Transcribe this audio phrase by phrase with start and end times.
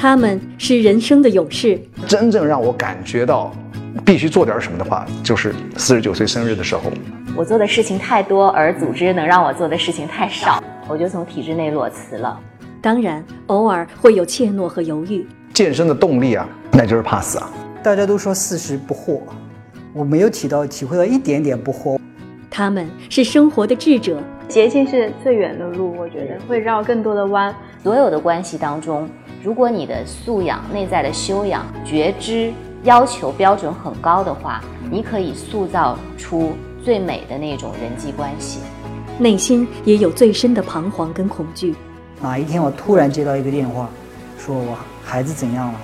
[0.00, 1.78] 他们是人生的勇士。
[2.06, 3.54] 真正让我感觉到
[4.02, 6.90] 必须做点什么的话，就是四十九岁生日的时候。
[7.36, 12.40] 我做的事情太多，而组织能让我做的事情太少，我就从体制内裸辞了。
[12.80, 15.26] 当然，偶尔会有怯懦和犹豫。
[15.52, 17.50] 健身的动力啊，那就是怕死啊。
[17.82, 19.20] 大家都说四十不惑，
[19.92, 22.00] 我没有体到体会到一点点不惑。
[22.50, 24.20] 他们是生活的智者。
[24.48, 27.54] 捷径是最远的路，我觉得会绕更多的弯。
[27.82, 29.08] 所有的关系当中，
[29.42, 32.52] 如果你的素养、内在的修养、觉知
[32.82, 34.60] 要求标准很高的话，
[34.90, 36.52] 你可以塑造出
[36.84, 38.58] 最美的那种人际关系。
[39.18, 41.74] 内心也有最深的彷徨跟恐惧。
[42.20, 43.88] 哪一天我突然接到一个电话，
[44.36, 45.80] 说我孩子怎样了，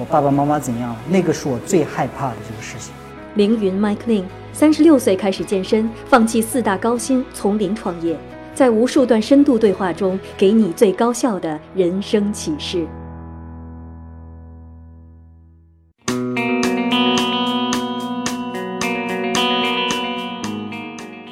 [0.00, 2.92] 我爸爸妈妈怎样了，那个是我最害怕的这个事情。
[3.34, 8.16] 凌云 Mike Lin，三十六岁开始健身，放弃四大高薪，从零创业，
[8.54, 12.86] 在无数段深度对话中，给你最高效的人生启示。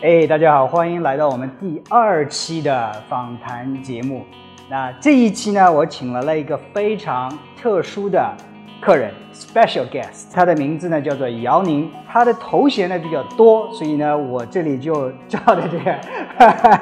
[0.03, 4.25] 哎，大家好，欢迎来到我们第二期的访谈节目。
[4.69, 8.37] 那这一期呢，我请来了一个非常特殊的
[8.81, 15.99] 客人，special guest，他的名字呢叫做姚宁，他的头衔呢比较多，所以呢，我这里就照着这个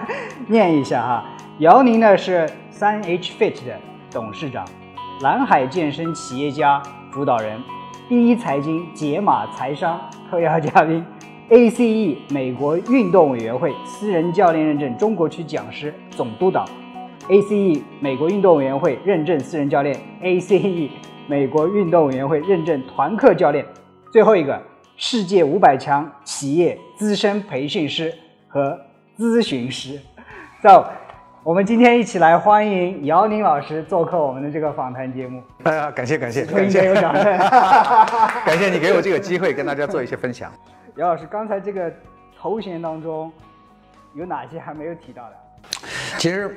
[0.49, 1.25] 念一下哈。
[1.59, 3.79] 姚宁呢是三 H Fit 的
[4.11, 4.67] 董事长，
[5.23, 7.59] 蓝海健身企业家、主导人，
[8.09, 11.05] 第一财经解码财商特邀嘉宾
[11.49, 16.65] ，ACE 美国运动委员会私人教练认证中国区讲师、总督导。
[17.29, 20.91] ACE 美国运动委员会认证私人教练，ACE
[21.27, 23.65] 美国运动委员会认证团课教练，
[24.11, 24.61] 最后一个
[24.97, 28.13] 世界五百强企业资深培训师
[28.47, 28.79] 和
[29.17, 29.99] 咨询师。
[30.63, 30.85] So，
[31.43, 35.43] 我们今天一起来欢迎姚宁老师做客我们的这个访谈节目。
[35.63, 37.25] 哎 呀，感谢感谢 感谢有掌声。
[38.45, 40.53] 感谢你给我这个机会跟大家做一些分享。
[40.97, 41.93] 姚老师，刚才这个
[42.39, 43.33] 头衔当中
[44.15, 45.37] 有哪些还没有提到的？
[46.19, 46.57] 其实，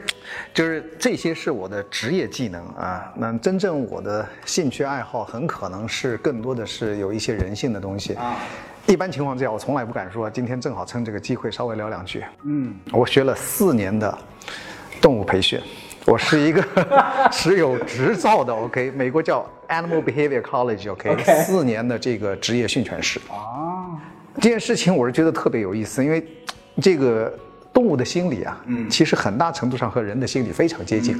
[0.53, 3.11] 就是这些是我的职业技能啊。
[3.15, 8.37] 那真正我的兴趣爱好，很可能是更多的是有一些人性的东西啊。
[8.85, 10.29] 一般情况之下，我从来不敢说。
[10.29, 12.23] 今天正好趁这个机会稍微聊两句。
[12.43, 14.17] 嗯，我学了四年的
[15.01, 15.59] 动物培训，
[16.05, 16.63] 我是一个
[17.29, 18.53] 持有执照的。
[18.53, 20.91] OK，美国叫 Animal Behavior College。
[20.91, 23.19] OK，四年的这个职业训犬师。
[23.29, 23.99] 啊，
[24.35, 26.25] 这件事情我是觉得特别有意思，因为
[26.81, 27.37] 这个。
[27.77, 31.15] 动物的心理啊，嗯，其实很大程度上和人的心理非常接近。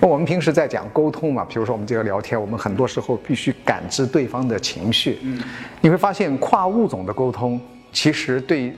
[0.00, 5.18] 那我们平时在讲沟通嘛，比如说我们这个聊天，我们很多时候必须感知对方的情绪。
[5.22, 5.42] 嗯，
[5.80, 8.72] 你会发现跨物种的沟通，其实对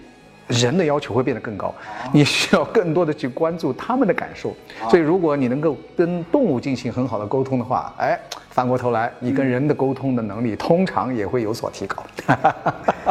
[0.48, 1.72] 人的要求会变得更高。
[2.12, 4.54] 你需要更多的去关注他们的感受。
[4.90, 8.18] 所以，如果你能够跟动物进行很好的沟通的话，哎。
[8.50, 12.02] 反过头来，你跟人的沟通的能力通常也会有所提高。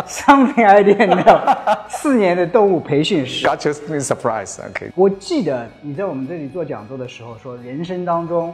[0.05, 3.47] Something I didn't know，四年的动物培训师。
[3.47, 4.57] Got just me surprise.
[4.67, 4.91] OK。
[4.93, 8.53] 我记得你在我们这里做讲座的时候说，人生当中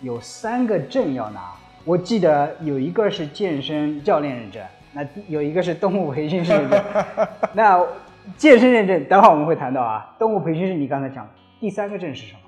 [0.00, 1.42] 有三个证要拿。
[1.84, 4.60] 我记得有一个是健身教练认证，
[4.92, 6.82] 那有一个是动物培训师认证。
[7.54, 7.80] 那
[8.36, 10.14] 健身认证，等会儿我们会谈到啊。
[10.18, 11.28] 动物培训是你刚才讲，
[11.60, 12.38] 第三个证是什么？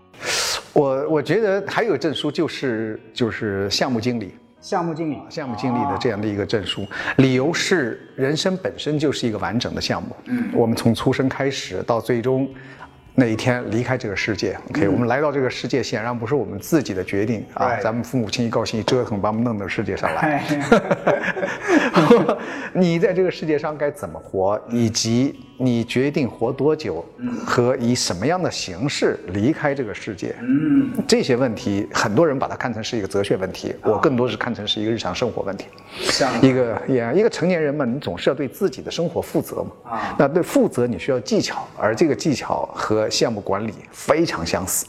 [0.73, 6.87] 我我觉得还有证书，就是就是项目经理，项目经理，项目经理的这样的一个证书。
[7.19, 12.49] 理由是人生本身就是一个完整的项目，嗯，我们从出生开始到最终。
[13.17, 20.43] 那一天离开这个世界，OK，我们来到这个世界显然不是我们自己的决定啊，咱们父母亲一高兴一折腾，把我们弄到世界上来。
[22.75, 27.05] 你在这个世界上该怎么活，以及你决定活多久
[27.47, 35.67] 和以什么样的形式离开这个世界，嗯，这些问题很多人把它看成是一个哲学问题，我更多是看成是一个日常生活问题。
[36.43, 39.93] 一个也一个成年人嘛，你总是要对自己的生活负责嘛。
[39.93, 44.87] 啊，那对负责你需要技巧，而这个技巧和项目管理非常相似，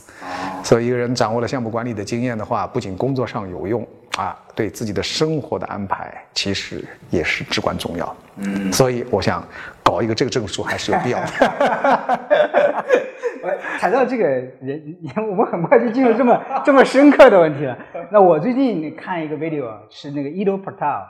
[0.62, 3.86] 所以一个人掌握了项目管理的经验的话，不仅工作上有用
[4.16, 8.16] 啊，对自己的生活的安排其实也是至关重要。
[8.36, 9.46] 嗯，所以我想
[9.82, 11.26] 搞一个这个证书还是有必要的。
[13.42, 14.96] 我谈到这个人，
[15.30, 17.78] 我们很快就进入这么这么深刻的问题了。
[18.10, 21.04] 那我最近看一个 video 是那个 Edo Patel，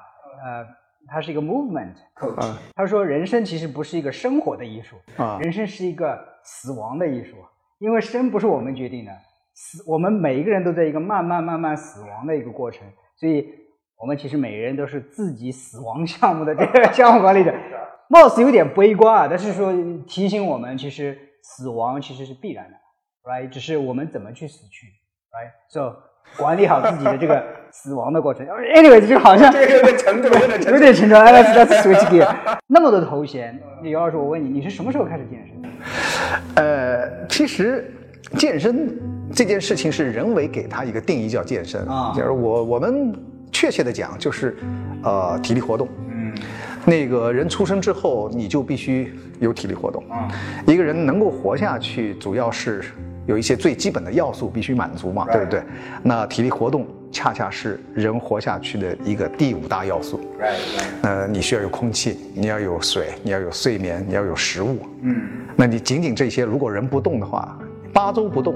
[0.44, 0.66] 呃，
[1.08, 6.35] 他是一个 movement coach，他说人生其实不是一个生活的艺术啊，人生是一个。
[6.46, 7.36] 死亡的艺术，
[7.78, 9.12] 因为生不是我们决定的，
[9.52, 13.46] 死我们每一个人都在一个慢慢慢慢死亡的一个过程，所以
[13.98, 17.52] 我们其实每个人都是自己死亡项目的这个 项目管理者，
[18.08, 19.72] 貌似有点悲观啊，但是说
[20.06, 22.76] 提醒我们，其实死亡其实是必然的
[23.24, 23.48] ，right？
[23.48, 24.86] 只是我们怎么去死去
[25.32, 25.96] ，right？So
[26.38, 27.44] 管理好自己的这个
[27.82, 28.46] 死亡的过程。
[28.74, 31.18] Anyway，就好像 这个有点沉重，有点沉重。
[31.18, 32.34] Let's switch gear。
[32.66, 35.68] 那么多头衔，姚老师，我问你，你是什么时候开始健身的？
[36.54, 37.94] 呃，其实
[38.38, 38.98] 健身
[39.32, 43.14] 这件事情是人为给他一个定义叫健身啊就是我我们
[43.52, 44.56] 确切的讲就是，
[45.04, 45.86] 呃，体力活动。
[46.08, 46.32] 嗯，
[46.84, 50.02] 那个人出生之后你就必须有体力活动。
[50.10, 50.28] 啊
[50.66, 52.82] 一个人能够活下去，主要是
[53.26, 55.62] 有一些最基本的要素必须满足嘛，对不对？
[56.02, 56.86] 那体力活动
[57.16, 60.20] 恰恰是人活下去的一个第五大要素。
[61.00, 64.80] 呃，你需要有空气，你要有水，你要有睡眠，你要有食物。
[65.00, 65.22] 嗯，
[65.56, 67.58] 那你仅仅这些，如果人不动的话，
[67.90, 68.54] 八周不动，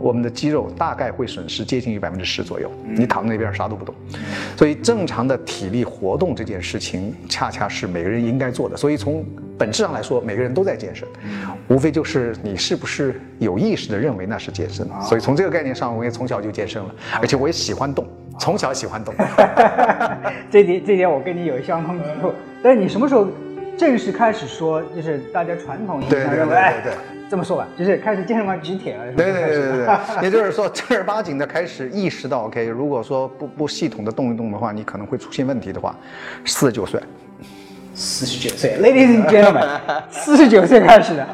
[0.00, 2.68] 我们的肌肉大概会损失接近于百分之十左右。
[2.84, 3.94] 你躺在那边啥都不动，
[4.56, 8.76] 所以正常的体力活动这件事情，恰恰是每个人应该做的。
[8.76, 9.24] 所以从
[9.62, 11.06] 本质上来说，每个人都在健身，
[11.68, 14.84] 无非就是你是不是有意识的认为那是健身。
[15.00, 18.04] 所以从这个概念上，我也从小就健身了，而且我也喜欢动，
[18.40, 19.14] 从小喜欢动。
[20.50, 22.34] 这点这点我跟你有相通之处。
[22.60, 23.28] 但是你什么时候
[23.78, 26.72] 正式开始说，就是大家传统意义对对上认为，
[27.30, 29.12] 这么说吧，就是开始健身房举铁了。
[29.12, 35.96] 对对对对对对对， 也就是说正儿八经的开始意识到，OK，如果说不不系统的动一动的话，你可能会出现问题的话，
[36.44, 37.00] 四十九岁，
[37.94, 39.66] 四十九岁，Ladies and gentlemen，
[40.08, 41.26] 四十九岁开始的。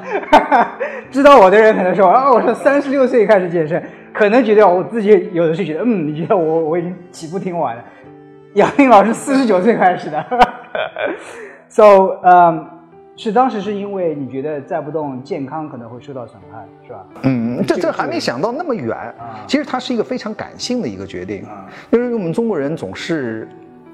[1.10, 3.82] 知道我的人可能说，啊，我是三十六岁开始健身，
[4.12, 7.82] 可能觉得我自己有的是觉得，嗯，你觉得我我已经起步挺晚了。
[8.54, 10.24] 杨林老师四十九岁开始的，
[11.68, 12.66] so，嗯、
[13.16, 17.06] 是当时是因为你觉得再不动健康可能会受到损害，是吧？
[17.22, 18.96] 嗯，这这还没想到那么远。
[19.46, 21.44] 其实它是一个非常感性的一个决定，
[21.90, 23.48] 因为我们中国人总是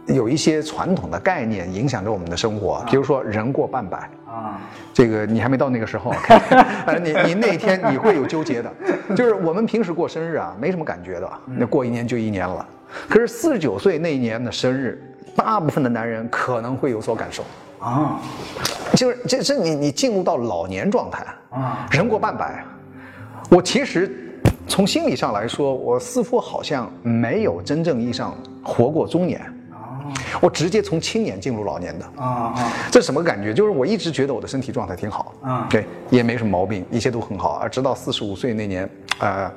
[0.06, 4.08] 有一些传统的概念影响着我们的生活，比如说人过半百。
[4.26, 4.60] 啊，
[4.92, 6.12] 这个你还没到那个时候，
[6.86, 8.72] 呃，你你那一天你会有纠结的，
[9.14, 12.66] 就是我们平时过生日啊，没什么感觉的，那过一年就一年了。
[13.08, 15.00] 可是四十九岁那一年的生日，
[15.36, 17.44] 大部分的男人可能会有所感受，
[17.78, 18.20] 啊
[18.96, 22.64] 就是这是你你进入到老年状态，啊人过半百。
[23.50, 24.36] 我其实
[24.66, 29.40] 从心理上来说，我似乎好像没有真正意义上活过中年，
[30.40, 32.04] 我直接从青年进入老年的。
[32.16, 32.72] 啊啊！
[32.90, 33.52] 这什么感觉？
[33.52, 37.58] 就是我一直觉得我的身体状态挺好，嗯对，也没什么毛病，一切都很好。
[37.62, 39.50] 而直到四十五岁那年，呃，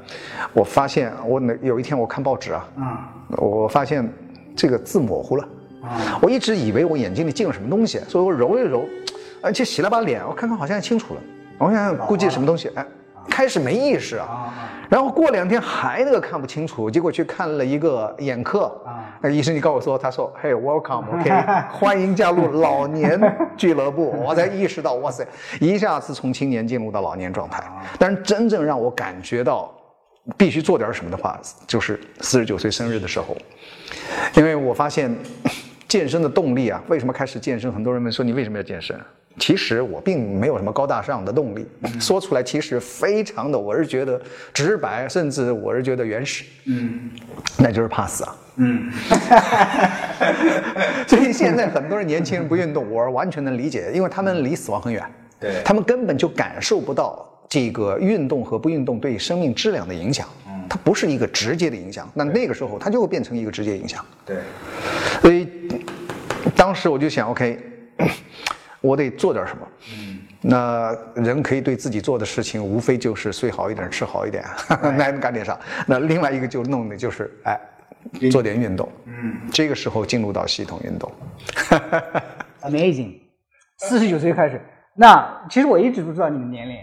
[0.53, 4.07] 我发现我那有一天我看报纸啊，啊我发现
[4.55, 5.47] 这个字模糊了
[5.83, 8.85] 啊，我一直以为我眼睛里进了什么东西，所以我揉一揉，
[9.41, 11.21] 而且洗了把脸，我看看好像清楚了，
[11.57, 12.85] 我想想估计什么东西，哎，
[13.29, 14.53] 开始没意识啊，
[14.89, 21.29] 然后过两天还那个看不清楚，结果去看了一个眼科啊那医生就告诉我说，他说，嘿，welcome，OK，
[21.71, 23.19] 欢迎加入老年
[23.57, 24.11] 俱乐部。
[24.23, 25.27] 我才意识到，哇塞，
[25.59, 27.63] 一下子从青年进入到老年状态。
[27.97, 29.73] 但是真正让我感觉到
[30.37, 33.35] 必须做点什么的话，就是四十九岁生日的时候，
[34.35, 35.15] 因为我发现
[35.87, 37.71] 健身的动力啊，为什么开始健身？
[37.71, 38.99] 很多人们说你为什么要健身？
[39.39, 41.65] 其实我并没有什么高大上的动力，
[41.99, 44.19] 说出来其实非常的，我是觉得
[44.53, 47.11] 直白，甚至我是觉得原始，嗯，
[47.57, 48.35] 那就是怕死啊。
[48.55, 48.91] 嗯。
[51.07, 55.03] 所以现在很多人年轻人不运动，我完全能理解，因为他们离死亡很远，
[55.39, 55.61] 对。
[55.63, 60.27] 他们根本就感受不到这个运动和不运动对生命质量的影响，
[60.67, 64.03] 它不是一个直接的影响，那那个时候它就会变成一个直接影响。
[64.25, 64.37] 对，
[65.21, 65.47] 所以
[66.55, 67.59] 当时我就想，OK，
[68.87, 69.67] 我得做点什么。
[69.91, 74.43] 嗯那人可以对自己做的事情，无非就是睡好一点，吃好一点，
[74.95, 75.57] 那干点啥？
[75.87, 77.59] 那另外一个就弄的就是，哎，
[78.31, 78.87] 做点运动。
[79.05, 81.11] 嗯，这个时候进入到系统运动。
[82.61, 83.15] Amazing，
[83.79, 84.61] 四十九岁开始。
[84.99, 86.75] 那其实我一直不知道你们年龄，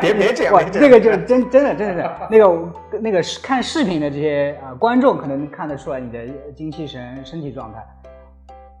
[0.00, 6.18] 别别这样 这个就是真真的真的是那个那个看视频的这些呃观众可能看得出来你的
[6.56, 7.84] 精气神、身体状态，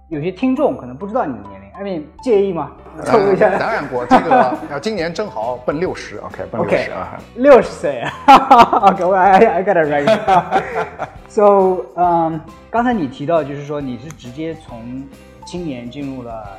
[0.08, 2.72] 有些听众可能不知道你的年龄，I mean 介意吗？
[3.04, 3.50] 透露一下。
[3.50, 7.18] 呃当然，过这个 要今年正好奔六十，OK，奔六十啊。
[7.36, 8.02] 六十岁，
[8.88, 10.62] OK，我 I I got it right。
[11.28, 15.04] So，嗯，刚才你提到就是说你是直接从
[15.44, 16.56] 青年进入了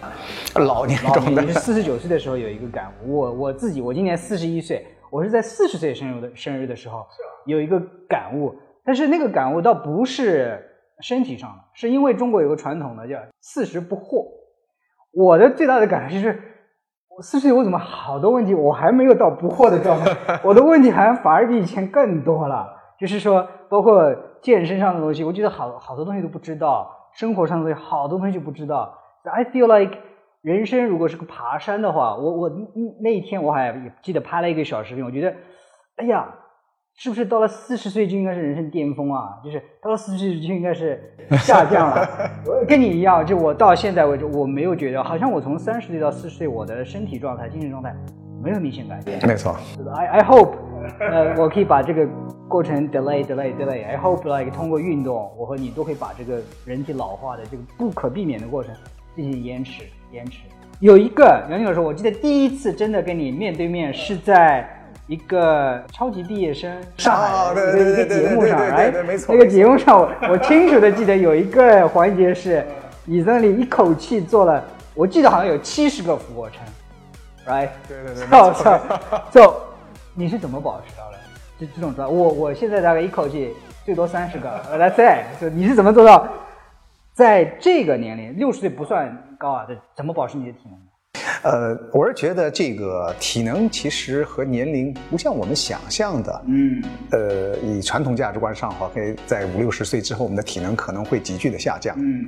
[0.53, 3.17] 老年老状态年，你是四十九岁的时候有一个感悟。
[3.17, 7.03] 我我自己，我今年四十一岁，我是在四十岁生日的生日的时候
[7.47, 10.63] 有一个感悟，但是那个感悟倒不是
[11.01, 14.25] 身体上的，是因为中国有个传统的叫四十不惑。
[15.11, 16.41] 我的最大的感受就是，
[17.09, 22.75] 我四十岁我怎么好多问题我还没有到不惑的状态，我的问题好像反而比以前更多了。
[22.99, 28.93] 就是说，包括健身上的东西，我觉得好好多东西都不知道，生活上的东西好多东西就不知道。
[29.23, 29.97] I feel like
[30.41, 32.51] 人生如果是个爬山的话，我我
[33.01, 35.33] 那一天我还记得拍了一个小视频，我觉得，
[35.95, 36.27] 哎呀，
[37.01, 39.39] 是不是到了四十岁就应该是人生巅峰啊？
[39.41, 41.01] 就是到了四十岁就应该是
[41.37, 42.05] 下降了。
[42.45, 47.95] 我跟你一样，就我到现在为止，我没有觉得，好像我从三十岁到四十岁，我的身体状态、精神状态
[48.43, 49.17] 没有明显改变。
[49.25, 49.55] 没错。
[49.95, 50.55] I I hope，
[50.99, 52.05] 呃，我可以把这个
[52.49, 53.85] 过程 delay delay delay。
[53.85, 58.75] I hope like 通过运动，我和你都可以把这个人体老化的这个不可避免的过程
[59.15, 60.41] 进行延迟延迟。
[60.81, 64.69] 有一个杨宁老师，我记得第一次真的跟你面对面是在。
[65.09, 68.93] 一个超级毕业生上海的一个节目上，哎，
[69.27, 72.63] 那个节目上，我我清楚的记得有一个环节是，
[73.05, 74.63] 你在那里一口气做了，
[74.93, 76.61] 我记得好像有七十个俯卧撑
[77.47, 77.69] ，right？
[77.87, 78.79] 对对对，操操，
[79.33, 79.51] 就
[80.13, 81.17] 你是怎么保持到的？
[81.59, 83.51] 这这种状态，我我现在大概一口气
[83.83, 86.27] 最多三十个，Let's say，就你是怎么做到，
[87.15, 90.77] 在这个年龄六十岁不算高啊，这怎么保持你的体能？
[91.43, 102.27] 呃，我是觉得这个体能其实和年龄不像我们想象的，嗯，呃，以传统价值观上哈，可以在五六十岁之后，我们的体能可能会急剧的下降，嗯，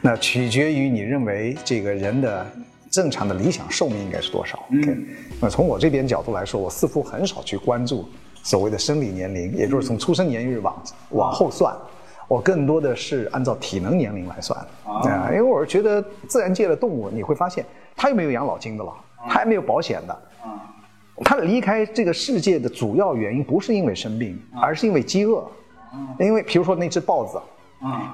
[0.00, 2.46] 那取决于你认为这个人的
[2.90, 4.96] 正常的理想寿命应该是多少，OK？
[5.40, 8.08] 那从我这边角度来说，我似乎很少去关注
[8.42, 11.74] 所谓的生理年龄，也就是从出生年月日往往后算。
[12.28, 17.64] 我更多的是按照体能年龄来算啊，因为我是觉得自然界的动物，你会发现
[17.96, 18.92] 它又没有养老金的了，
[19.28, 20.22] 它也没有保险的，
[21.24, 25.44] 它离开这个世界的主要原因不是因为生病，而是因为饥饿。
[26.18, 27.38] 因为比如说那只豹子，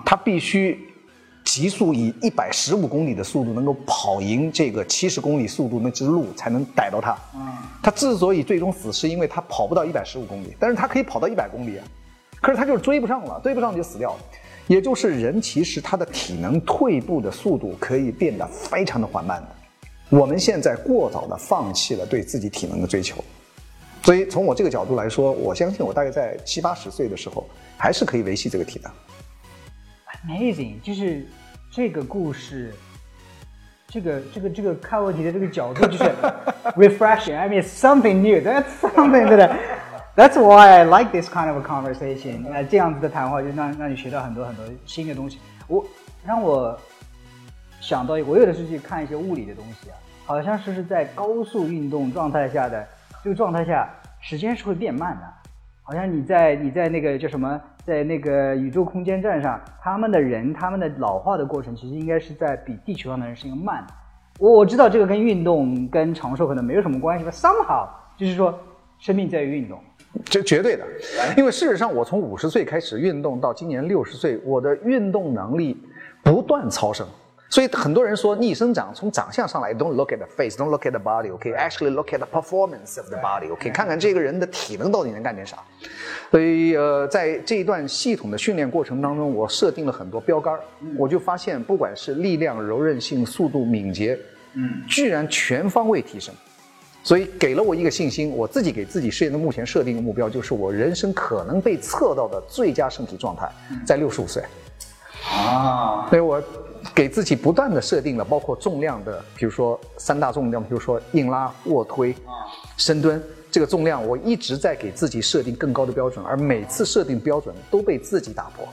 [0.04, 0.76] 它必须
[1.44, 7.16] 急速以一百十五公里的速度能够跑赢这个七十公里速度那只鹿，才能逮到它。
[7.80, 11.84] 它之所以最终死，是因为它跑不到一百十五公里，但是它可以跑到一百公里啊。
[12.40, 14.18] 可是他就是追不上了，追不上就死掉了。
[14.66, 19.48] 也就是人其实他的体能退步的速度可以变得非常的缓慢的。
[20.10, 23.22] 我们现在过早的放弃了对自己体能的追求，
[24.02, 28.92] 所以从我这个角度来说，我相信我大概在七八十岁的时候还是可以维系这个体能。
[30.26, 31.26] Amazing，就是
[31.72, 32.74] 这个故事，
[33.88, 36.04] 这个这个这个看问题的这个角度就是
[36.76, 37.36] refreshing。
[37.36, 38.40] I mean something new.
[38.42, 39.58] That's something that
[40.18, 42.40] That's why I like this kind of a conversation。
[42.50, 45.38] 那这样子的谈话就让让你学到很多很多新的东西。
[45.68, 45.86] 我
[46.26, 46.76] 让我
[47.80, 49.94] 想到，我有的时候去看一些物理的东西啊，
[50.26, 52.84] 好像是是在高速运动状态下的
[53.22, 53.88] 这个状态下，
[54.20, 55.22] 时间是会变慢的。
[55.84, 63.86] 好像你在你在那个叫什么，在那个宇宙空间站上，他们的人他们的老化的过程，其实应该是在比地球上的人是一个慢。
[64.40, 68.52] 我我知道这个跟运动跟长寿可能没有什么关系吧，somehow 就是说
[68.98, 69.78] 生命在于运动。
[70.24, 70.84] 这绝对的，
[71.36, 75.76] 因为事实上，我从五十岁开始运动到今年六十岁，我的运动能力
[76.22, 77.06] 不断超升。
[77.50, 85.56] 所以很多人说逆生长，从长相上来，don't look at the face，don't look at the body，OK，actually look at the performance of the body，OK，看看这个人的体能到底能干点啥。
[86.30, 90.58] 所以呃，在这一段系统的训练过程当中，我设定了很多标杆，
[90.98, 94.18] 我就发现，不管是力量、柔韧性、速度、敏捷，
[94.52, 96.34] 嗯，居然全方位提升。
[97.02, 103.50] 所以给了我一个信心，我自己给自己设定的目前设定的目标就是我人生可能被测到的最佳身体状态
[103.86, 104.42] 在六十五岁。
[105.30, 106.42] 啊，所以我
[106.94, 112.14] 给自己不断的设定了，包括重量的，比如说三大重量，比如说硬拉、卧推、
[112.76, 118.66] 深蹲，这个重量我一直在给自己设定更高的标准，而每次设定标准都被自己打破。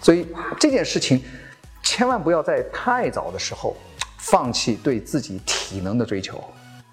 [0.00, 0.26] 所以
[0.58, 1.22] 这件事情
[1.82, 3.76] 千万不要在太早的时候
[4.18, 6.42] 放弃对自己体能的追求。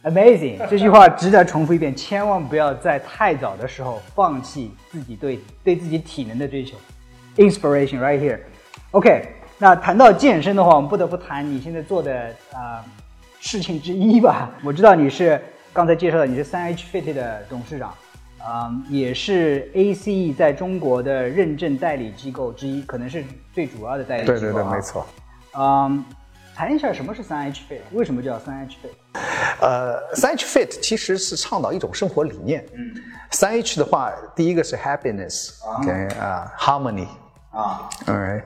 [0.04, 6.76] Amazing，这句话值得重复一遍，千万不要在太早的时候放弃自己对对自己体能的追求。
[7.38, 8.40] Inspiration right here。
[8.92, 9.30] OK，
[9.60, 12.84] 那谈到健身的话，我们不得不谈你现在做的啊
[13.40, 14.50] 事情之一吧。
[14.64, 15.40] 我知道你是
[15.72, 17.94] 刚才介绍的，你是三 H Fit 的董事长，
[18.44, 24.40] 嗯，也是 ACE 在中国的认证代理机构之一，可能是最主要的代理机构。
[24.40, 25.06] 对对对，没错。
[25.56, 26.04] 嗯。
[26.62, 28.92] 谈一下什么是三 H Fit，为什么叫三 H Fit？
[29.62, 32.64] 呃，三 H Fit 其实是倡导一种生活理念。
[32.76, 32.94] 嗯，
[33.32, 37.08] 三 H 的话，第一个是 Happiness，OK 啊，Harmony
[37.50, 38.44] 啊，Alright，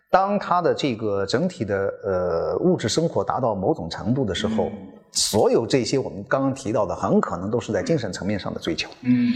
[0.10, 4.72] 当他的这个整体的呃物质生活达到某种程度的时候，
[5.12, 8.90] 所有这些我们刚刚提到的，很可能都是在精神层面上的追求。
[9.04, 9.30] 嗯。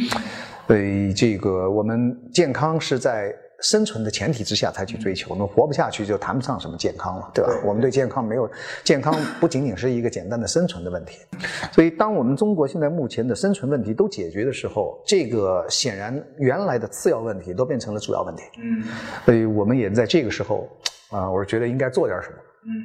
[0.67, 3.31] 所以这个我们健康是在
[3.61, 7.51] 生存的前提之下才去追求，我们活不下去就谈不上什么健康了，对吧？
[7.63, 8.49] 我们对健康没有
[8.83, 11.19] 健康，不仅仅是一个简单的生存的问题。
[11.71, 18.43] 所以，当我们中国现在目前的生存问题都解决的时候，这个显然原来的次要问题都变成了主要问题。
[18.61, 18.83] 嗯，
[19.25, 20.69] 所以我们也在这个时候
[21.09, 22.35] 啊，我是觉得应该做点什么。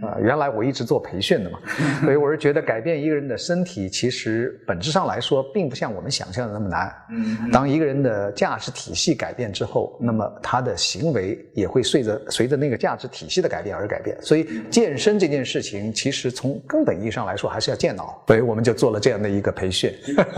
[0.02, 1.58] 啊，原来我一直做培训的嘛，
[2.04, 6.94] 所以我是觉得改变一个人的身体，其实本质上来说，并不像我们想象的那么难。
[7.10, 14.16] 嗯，当一个人的价值体系改变之后，那么他的行为也会随着随着那个价值体系的改变而改变。
[14.20, 18.22] 所以健身这件事情，其实从根本意义上来说，还是要健脑。
[18.26, 19.92] 所以我们就做了这样的一个培训。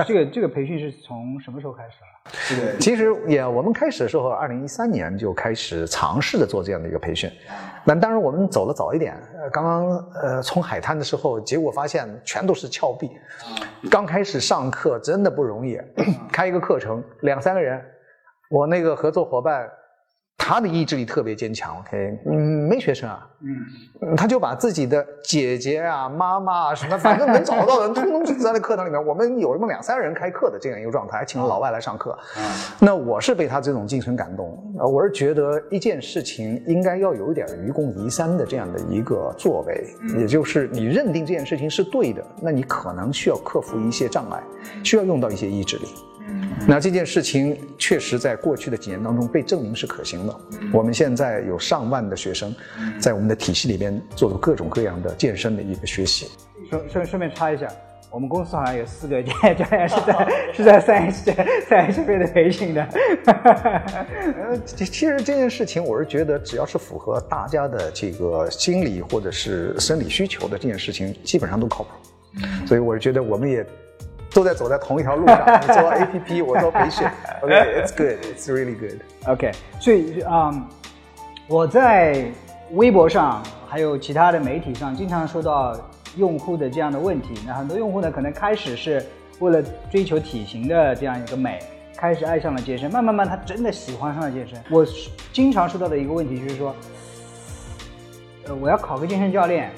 [0.06, 2.08] 这个这个培训是从什么时候开始啊？
[2.48, 7.28] 对， 其实也我们开始的时候，二零一三年就开始尝试着做这样的一个培训。
[7.84, 13.10] 那当然我们走的早一点，呃，刚刚呃从海滩的时候，结果发现全都是峭壁。
[13.90, 15.80] 刚开始上课真的不容易，
[16.30, 17.84] 开一个课程两三个人，
[18.48, 19.68] 我那个合作伙伴。
[20.44, 23.24] 他的意志力特别坚强，OK，嗯，没学生啊，
[24.00, 29.06] 嗯，他就把自己的姐姐啊、妈妈啊什么，反正能找到的人，通通就在那课堂里面。
[29.06, 32.18] 我们有那么两三人开课的这样一个状态，还请了老外来上课。
[32.80, 39.86] 那我是被他这种精神感动，我是觉得一件事情应该要有一点愚公移山的这样的一个作为，
[40.18, 44.42] 也就是你认定这件事情是对的，那你可能需要克服一些障碍，
[44.82, 45.86] 需要用到一些意志力。
[46.66, 50.40] 那这件事情确实在过去的几年当中被证明是可行的。
[50.72, 52.54] 我们现在有上万的学生
[53.00, 56.28] 在我们的体系里边做了各种各样的健身的一个学习。
[56.70, 57.68] 顺顺顺便插一下，
[58.10, 59.56] 我们公司好像有四个教练
[59.88, 61.32] 是在是在三 S
[61.68, 62.88] 三 S 费的培训的。
[63.26, 71.90] 呃，其实这件事情我是觉得，只要是符合大家的这个心理或者是生理需求的这件事情，基本上都靠谱。
[72.66, 73.66] 所以我是觉得我们也。
[74.34, 77.06] 都在走在同一条路上， 你做 A P P，我做培训，
[77.42, 79.52] OK，it's good，it's really good，OK。
[79.78, 80.64] 所以，嗯，
[81.48, 82.24] 我在
[82.72, 85.76] 微博上还有其他的媒体上，经常收到
[86.16, 87.34] 用户的这样的问题。
[87.46, 89.04] 那很多用户呢，可能开始是
[89.40, 91.58] 为了追求体型的这样一个美，
[91.96, 94.58] 开始爱上了健身，慢慢慢，他真的喜欢上了健身。
[94.70, 94.86] 我
[95.32, 96.74] 经常收到的一个问题就是说，
[98.46, 99.70] 呃，我要考个健身教练。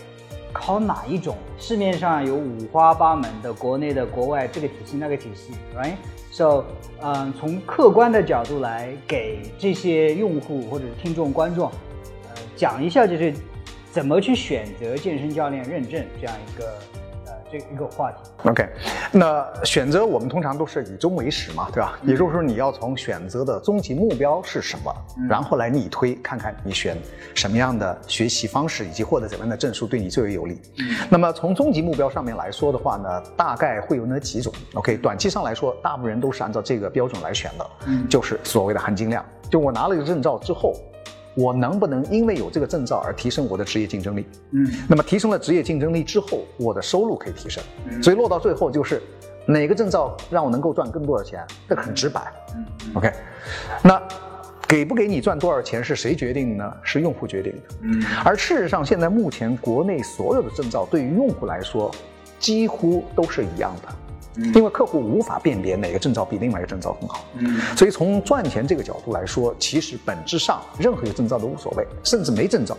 [0.54, 1.36] 考哪一种？
[1.58, 6.64] 市面上有五花八门的，国内的、国外，这个体系那个体系，right？So，
[7.02, 11.68] 嗯，从客观的角度来给这些用户或者听众、观众，
[12.22, 13.34] 呃，讲一下就是
[13.90, 16.78] 怎么去选择健身教练认证这样一个。
[17.54, 18.68] 这一个话题，OK，
[19.12, 21.96] 那选择我们通常都是以终为始嘛，对吧？
[22.02, 24.92] 也就是说，你要从选择的终极目标是什么，
[25.28, 26.96] 然后来逆推，看看你选
[27.32, 30.60] 什么样的学习方式以及获得怎么样的证书对你最为有利。
[31.08, 37.66] 那么从终极目标上面来说的话呢，大概会有哪几种？OK，短期上来说，大部分人都是按照这个标准来选的，
[38.10, 40.74] 就是所谓的含金量，就我拿了一个证照之后。
[41.34, 44.26] 我能不能因为有这个证照而提升我的职业竞争力？
[44.52, 47.62] 嗯，那么提升了职业竞争力之后，我的收入可以提升。
[48.02, 49.02] 所以落到最后就是
[49.46, 51.44] 哪个证照让我能够赚更多的钱？
[51.68, 52.32] 这很直白。
[52.54, 53.12] 嗯，OK，
[53.82, 54.00] 那
[54.68, 56.72] 给不给你赚多少钱是谁决定的呢？
[56.82, 57.74] 是用户决定的。
[57.82, 61.90] 嗯，而事实上，现在目前国内所有的证照对于用户来说
[62.38, 63.88] 几乎都是一样的。
[64.36, 72.76] 因为客户无法辨别哪个证照比另外一个证照更好，嗯，所以从赚钱这个角度来说，其实本质上任何一个证照都无所谓，甚至没证照，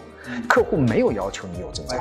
[0.50, 1.96] 客户没有要求你有证照。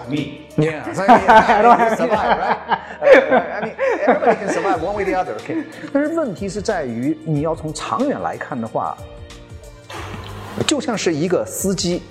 [0.56, 2.58] Yeah，I don't survive, right?
[3.00, 3.74] I mean,
[4.06, 5.34] everybody can survive one way or the other.
[5.36, 8.96] OK，但是问题是在于你要从长远来看的话，
[10.66, 12.02] 就像是一个司机，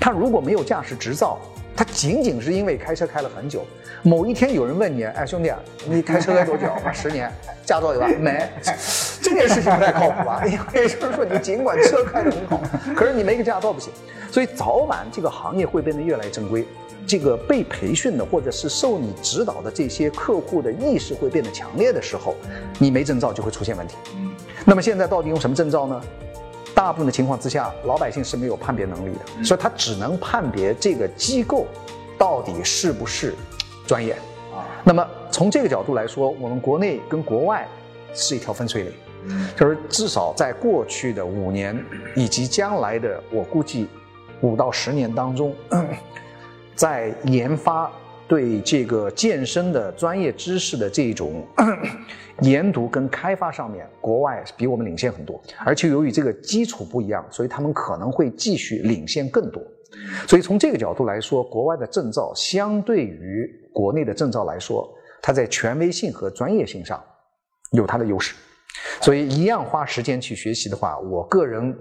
[0.00, 1.38] 他如果没有驾驶执照。
[1.76, 3.64] 他仅仅是因为开车开了很久，
[4.02, 6.66] 某一天有人问你，哎，兄弟啊，你开车开多久？
[6.92, 7.32] 十年，
[7.64, 8.08] 驾照有吧？
[8.18, 8.48] 没，
[9.22, 10.42] 这件事情不太靠谱吧？
[10.44, 12.60] 因为 就是说，你尽管车开得很好，
[12.94, 13.92] 可是你没个驾照不行。
[14.30, 16.66] 所以早晚这个行业会变得越来越正规，
[17.06, 22.36] 这个被培训的或者是受你指导的这些客户的意识会变得强烈的时候，
[22.78, 23.96] 你没证照就会出现问题。
[24.64, 26.00] 那么现在到底用什么证照呢？
[26.80, 31.66] 大部分的情况之下，老百姓是没有判别能力的，所以他只能判别这个机构
[32.16, 33.34] 到底是不是
[33.86, 34.14] 专业
[34.50, 34.64] 啊。
[34.82, 37.68] 那么从这个角度来说，我们国内跟国外
[38.14, 38.92] 是一条分水岭，
[39.54, 41.78] 就是至少在过去的五年
[42.16, 43.86] 以及将来的我估计
[44.40, 45.54] 五到十年当中，
[46.74, 47.92] 在研发。
[48.30, 51.44] 对这个健身的专业知识的这种
[52.42, 59.60] 研读跟开发上面，国外比我们领先很多，而且由于这个基础不一样，所以他们可能会继续领先更多。
[60.28, 64.88] 所以从这个角度来说，国外的证照相对于国内的证照来说，
[65.20, 67.02] 它在权威性和专业性上
[67.72, 68.36] 有它的优势。
[69.00, 71.76] 所以一样花时间去学习的话，我个人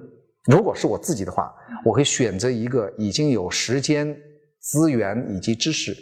[0.45, 1.53] 如果是我自己的话，
[1.85, 4.17] 我会选择一个已经有时间、
[4.59, 5.95] 资源以及知识，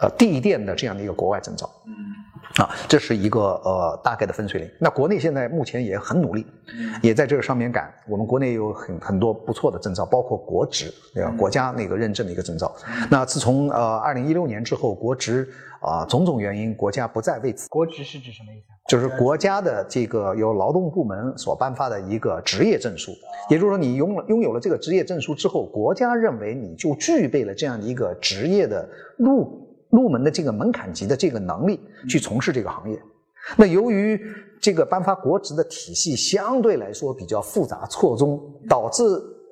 [0.00, 1.68] 呃，地电的这样的一个国外证照。
[2.56, 4.68] 啊，这是一个呃大概的分水岭。
[4.80, 6.44] 那国内现在目前也很努力，
[7.00, 7.88] 也在这个上面赶。
[8.08, 11.32] 我们国内有很很多不错的证照，包括国职，对吧？
[11.38, 12.74] 国家那个认证的一个证照。
[13.08, 15.48] 那自从呃二零一六年之后，国职
[15.80, 17.68] 啊种种原因，国家不再为此。
[17.68, 18.64] 国职是指什么意思？
[18.88, 23.12] 就是国家的这个由劳动部门所颁发的一个职业证书，
[23.48, 29.68] 也就是说，你拥拥有了这个职业证书之后，国家认为你就具备了这样的一个职业的入。
[29.90, 32.98] 入门的这个门槛级的这个能力去从事这个行业，
[33.56, 34.20] 那由于
[34.60, 39.02] 这个颁发国职的体系相对来说比较复杂错综，导致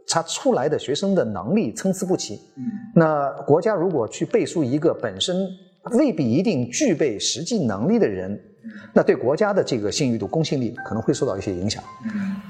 [0.07, 2.41] 他出来的学生的能力参差不齐。
[2.95, 5.47] 那国家如果去背书一个本身
[5.99, 8.41] 未必一定具备实际能力的人。
[8.93, 11.83] 那对国家的这个信誉度、公信力可能会受到一些影响。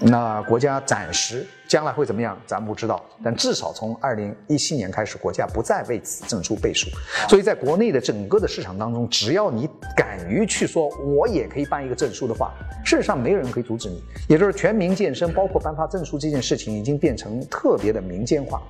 [0.01, 3.05] 那国家暂时将来会怎么样，咱不知道。
[3.23, 6.88] 但至少从二零一七年开始，国家不再为此证书背书。
[7.29, 12.53] 所以在国内的整个的市场当中，只要你敢于去说，我也可以办一个证书的话，
[12.85, 14.03] 事实上没有人可以阻止你。
[14.29, 18.62] 也就是全民健身，包括颁发证书这件事情，已经变成特别的民间化。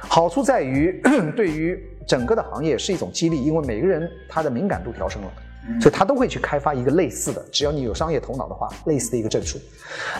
[0.00, 1.00] 好处在于，
[1.36, 5.32] 对于整个的行业是一种激励，因为每个人他的敏感度调升了。
[5.80, 9.58] 所以他都会去开发一个类似的，只要你有商业头脑的话，类似的一个证书。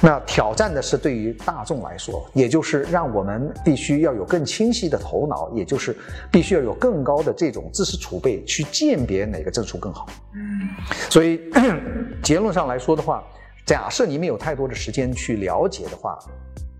[0.01, 5.97] 那挑战的是对于大众来说，也就是让我们必须要有更清晰的头脑，也就是
[6.31, 10.07] 必须要有更高的这种知识储备去鉴别哪个证书更好。
[10.35, 10.69] 嗯，
[11.11, 11.41] 所以
[12.23, 13.25] 结论上来说的话，
[13.67, 16.19] 假设你没有太多的时间去了解的话，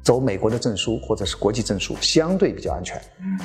[0.03, 3.01] 走美国的证书或者是国际证书相对比较安全。
[3.21, 3.39] 嗯，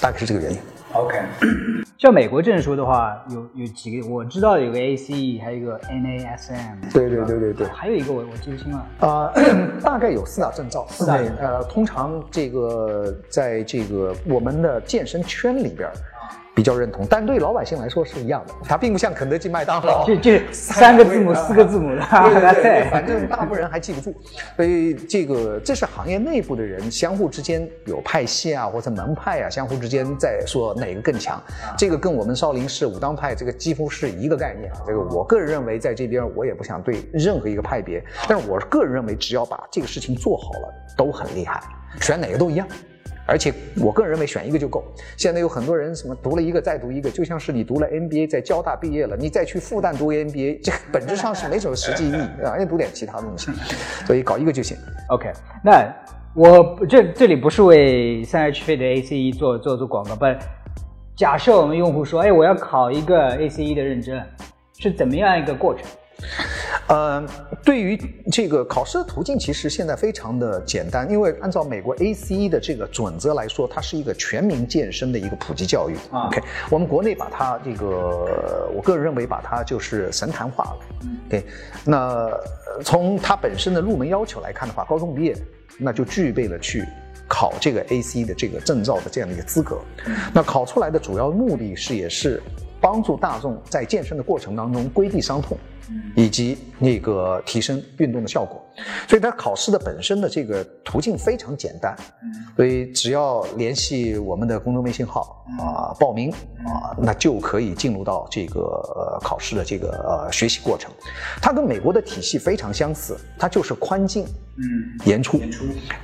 [0.00, 0.58] 大概是这个原因。
[0.94, 1.20] OK。
[1.98, 6.92] 像美国证书的话，有有几个我知道有个 ACE，还有一个 NASM。
[6.92, 8.86] 对对对对对，还有一个我我记不清了。
[8.98, 9.32] 啊，
[9.80, 10.84] 大概有四大证照。
[10.88, 15.88] 四大呃，通常这个在这个我们的健身圈里边。
[16.54, 22.06] 比较认同，但对老百姓来说是一样的，它并不像肯德基、麦当劳， 就就三个字母、 四个字母的，
[22.54, 24.14] 对 对，反正大部分人还记不住。
[24.56, 31.42] 所以这个这是行业内部的人相互之间有派系啊，或者门派啊，相互之间在说哪个更强。
[31.78, 34.78] 这个跟我们少林寺武当派这个几乎是一个概念啊。
[34.86, 41.62] 这个我个人认为，在这边我也不想对任何一个派别，但是我个人认为，只要把这个事情做好了，都很厉害，
[42.00, 42.68] 选哪个都一样。
[43.26, 44.84] 而且我个人认为选一个就够。
[45.16, 53.50] 现在有很多人什么读了一个再读一个，就像是你读了 MBA 在交大毕业了，你再去复旦读 MBA，这本质上是没什么实际意义 啊，要读点其他东西。
[54.06, 54.76] 所以搞一个就行。
[55.08, 55.30] OK，
[55.64, 55.94] 那
[56.34, 60.24] 我这这里不是为三 H Fit 的 ACE 做做做广告，不，
[61.14, 64.20] 假设我们用户说，哎，我要考一个 ACE 的认证，
[64.78, 65.86] 是怎么样一个过程？
[66.88, 67.26] 呃，
[67.64, 67.98] 对于
[68.30, 75.96] 这个考试的途径，其实现在非常的简单，因为按照美国 ACE 的这个准则来说，它是一个全民健身的一个普及教育。
[76.10, 80.80] OK，我们国内把它这个，我个人认为把它就是神坛化了。
[81.28, 81.44] OK，
[81.84, 82.28] 那
[82.84, 85.36] 从它本身的入门要求来看的话，高中毕业
[85.78, 86.84] 那就具备了去
[87.28, 89.78] 考这个 ACE 的这个证照的这样的一个资格。
[90.32, 92.42] 那考出来的主要目的是也是。
[92.82, 95.56] 帮助大众在健身的过程当中规避伤痛，
[96.14, 98.62] 以及那个提升运动的效果，
[99.08, 101.96] 所以它考试的本身的这个途径非常简单，
[102.56, 106.30] 所以只要联系我们的公众微信号啊报名
[106.64, 110.90] 啊，那就可以进入到这个呃考试的这个呃学习过程。
[111.40, 114.24] 它跟美国的体系非常相似，它就是宽进
[114.56, 114.62] 嗯。
[115.04, 115.40] 严出，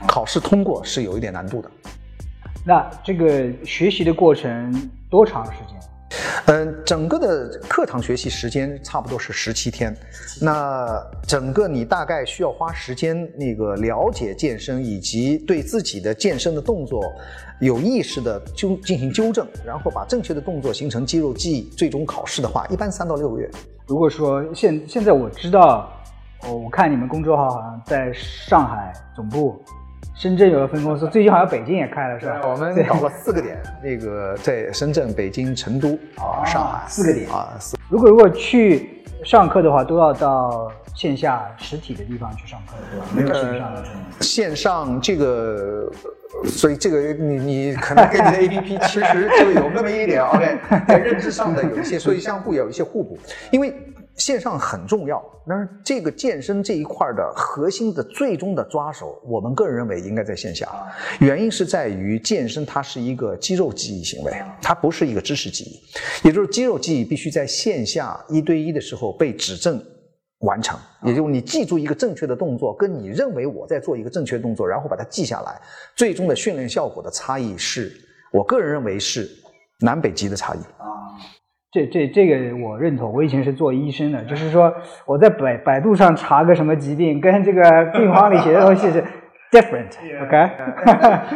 [0.06, 1.70] 考试通过是有一点难度的。
[2.64, 5.78] 那这个学习的过程多长时间？
[6.46, 9.94] 嗯，整个的课堂学习时间差不多是十七天。
[10.40, 10.86] 那
[11.26, 17.02] 整个你大概需要花时间那个了解健身，以及对自己的健身的动作
[17.60, 23.50] 有意识的纠进行纠正，然后把正确的动作形成肌肉记忆，最终考试的话，一般三到六个月。
[23.86, 25.92] 如果说现现在我知道，
[26.44, 29.62] 哦，我看你们公众号好像在上海总部。
[30.18, 32.40] 深圳有个分公司，最近好像北京也开了，是吧？
[32.42, 37.56] 我们搞了四个点，那个在深圳、北京、成都啊，上海四个点啊。
[37.88, 43.06] 如果如果去上课的话，都要到线下实体的地方去上课，对吧？
[43.14, 43.84] 没有线上的。
[44.20, 45.88] 线上这个，
[46.46, 53.16] 所以这个你你可能跟你的 APP 其实就有那么一点 OK，在认知上的有一些，所以相互有一些互补，
[53.52, 53.72] 因为。
[54.18, 60.68] 线上很重要，但是这个健身这一块的核心的最终的抓手，我们个人认为应该在线下。
[61.20, 69.82] 原因是在于健身它是一个肌肉记忆行为，它不是一个知识记忆，也就是肌肉记忆必须在线下一对一的时候被指正，
[70.40, 75.60] 完成，也就是你记住一个正确的动作，跟你认为我在做一个正确动作，然后把它记下来，
[75.96, 77.92] 最终的训练效果的差异是，
[78.32, 79.28] 我个人认为是
[79.80, 80.58] 南北极的差异。
[80.58, 80.84] 啊，
[81.70, 83.12] 这这这个我认同。
[83.12, 84.74] 我以前是做医生的，就是说
[85.06, 89.04] 我在百百度上查个什么疾病，跟这个病房里写的东西是
[89.52, 90.50] different，OK？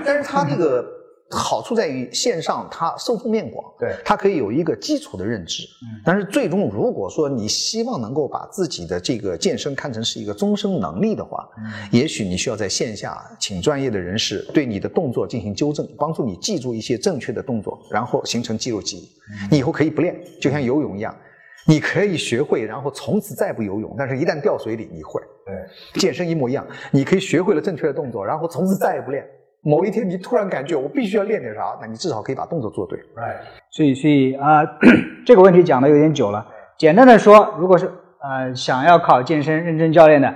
[0.05, 0.85] 但是他那个
[1.33, 5.65] 好处在于线上它受众面广，对它可以有一个基础的认知。
[6.05, 11.49] 但是最终如果说你希望能够把自己的这个健身看成是一个终身能力的话，
[11.91, 19.09] 也许你需要在线下请专业的人士对你的动作进行纠正，帮助你记住一些正确的动作，然后形成肌肉记忆。
[19.51, 21.17] 你以后可以不练，就像游泳一样。
[21.65, 25.23] 你可以学会，然后从此再不游泳，但是一旦掉水里，你会。
[25.47, 29.25] 对，健身一模一样，你可以学会了正确的动作，然后从此再也不练。
[29.65, 32.99] 某一天你突然感觉我必须要练点啥，那你至少可以把动作做对。
[33.17, 33.37] Right，
[33.71, 34.63] 所以所以啊、
[35.25, 36.47] 这个问题讲的有点久了。
[36.77, 37.87] 简单的说，如果是
[38.21, 40.35] 呃想要考健身认证教练的，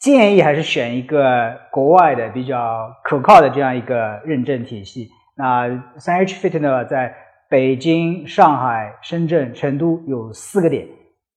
[0.00, 5.08] 建议还是选一个国外的比较可靠的这样一个认证体系。
[5.36, 7.14] 那三 H Fit 呢，在
[7.48, 10.88] 北京、上海、深圳、成都有四个点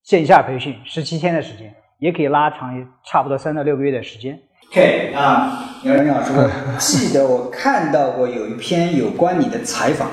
[0.03, 2.73] 线下培训，十七天的时间，也可以拉长
[3.05, 4.39] 差不多三到六个月的时间。
[4.71, 10.08] OK 啊，姚杨老师，我 记得我看到过有一篇有关你的采访。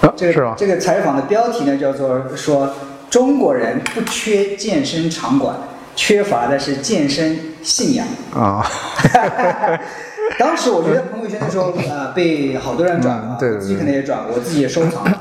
[0.00, 0.54] 啊这个是吧？
[0.56, 2.72] 这个采访的标题呢叫做说
[3.10, 5.52] 中国人不缺健身场馆，
[5.96, 8.06] 缺乏的是健身信仰。
[8.32, 8.64] 啊，
[10.38, 15.20] 当时我觉得朋友圈的时候，呃，被好多人转了，嗯 对对我自己可能也转过，我自己也收藏了。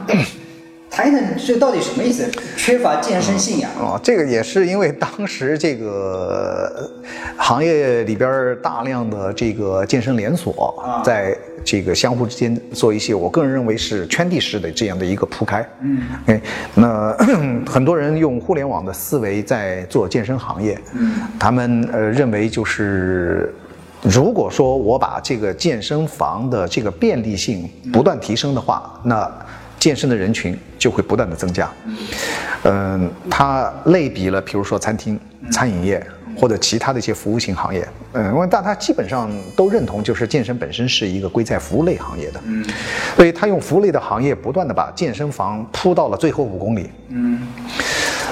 [0.97, 2.27] 谈一谈这到底什么意思？
[2.57, 3.69] 缺乏健身信仰。
[3.79, 6.89] 哦，这个也是因为当时这个呃
[7.37, 15.63] 行业里边大量的这个健身连锁啊，在这个相互之间做一些，我个人认为是圈地式的这样的一个铺开。
[15.81, 16.41] 嗯，哎，
[16.73, 17.15] 那
[17.69, 23.53] 很多人用互联网的思维在做健身行业，嗯，他们呃认为就是。
[24.03, 29.29] 如果说我把这个健身房的这个便利性不断提升的话，那
[29.79, 31.69] 健身的人群就会不断的增加。
[32.63, 35.19] 嗯，它类比了，比如说餐厅、
[35.51, 37.87] 餐饮业或者其他的一些服务型行业。
[38.13, 42.41] 嗯，因为大家基本上都认同，就是健身本身是一个归在服务类行业的。
[42.45, 42.65] 嗯，
[43.15, 46.89] 所以他用服务类的行业不断的把健身房铺到了最后五公里。
[47.09, 47.47] 嗯，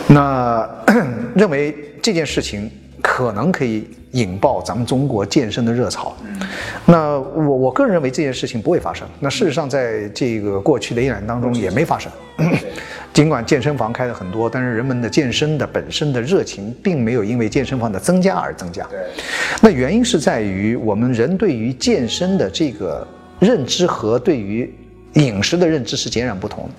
[0.08, 0.68] 那
[1.36, 2.70] 认为这件事情
[3.08, 6.18] 可能可以引爆咱们中国健身的热潮。
[6.86, 9.08] 那我我个人认为这件事情不会发生。
[9.20, 12.12] 那事实上，在这个过去的一年当中也没发生。
[13.14, 18.86] 尽管健身房开了很多，但是人们的健身的本身的热情并没有因为健身房的增加而增加。
[19.62, 23.08] 那原因是在于我们人对于健身的这个
[23.40, 24.74] 认知和对于
[25.14, 26.72] 饮食的认知是截然不同的。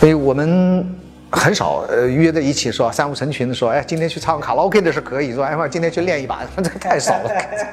[0.00, 0.84] 所以我们
[1.34, 7.30] 很少呃约在一起说三五成群的说，哎，今天去唱卡拉 OK 的是可以说，哎妈，今天去练一把， 这个太少了，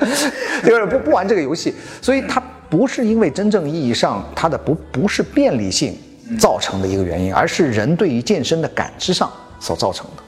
[0.65, 1.73] 就是不不玩这个游戏。
[2.01, 5.97] 所以它不是因为真正意义上它的不不是便利性
[6.39, 10.23] 造成的一个原因，而是人对于健身的感知上所造成的。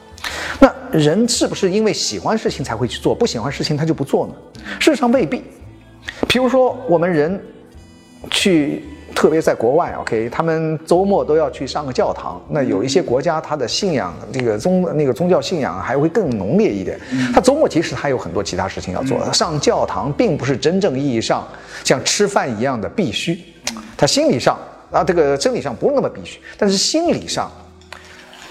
[0.60, 4.34] 那人是不是因为喜欢事情才会去做，不喜欢事情他就不做呢？
[4.80, 5.44] 事实上未必。
[6.28, 7.40] 比如说我们人
[8.30, 8.84] 去，
[9.24, 12.42] 特别在国外，OK，他们周末都要去上个教堂。
[12.50, 17.00] 那有一些国家，他的信仰这个宗那个宗教信仰还会更浓烈一点。
[17.34, 19.32] 他周末其实还有很多其他事情要做。
[19.32, 21.48] 上教堂并不是真正意义上
[21.86, 23.40] 像吃饭一样的必须，
[23.96, 24.60] 他心理上
[24.92, 27.50] 啊，这个生理上不是那么必须，但是心理上。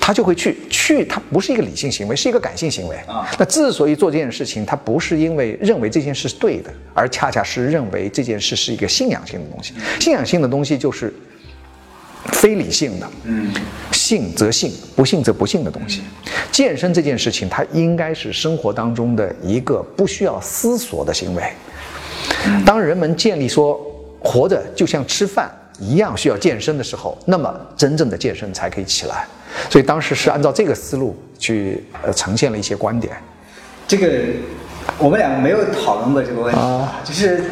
[0.01, 3.25] 他就会去去，它不是一个理性行为，是一个感性行为啊。
[3.39, 9.75] 那之所以做这件事情，它不是因为认为这件事是对的，而恰恰是认为这件事是一个信仰性的东西。
[10.01, 11.15] 信仰性的东西就是
[12.33, 13.53] 非理性的，嗯，
[13.93, 16.03] 信则信，不信则不信的东西。
[16.51, 21.43] 健身这件事情，它应该是生活当中的一个不需要思索的行为。
[22.67, 23.81] 当人们建立说
[24.19, 25.49] 活着就像吃饭
[25.83, 29.27] 一样需要健身的时候，那么真正的健身才可以起来。
[29.69, 33.15] 所以当时是按照这个思路去呃呈现了一些观点。
[33.89, 34.09] 这个
[34.99, 37.45] 我们两个没有讨论过这个问题，啊、就是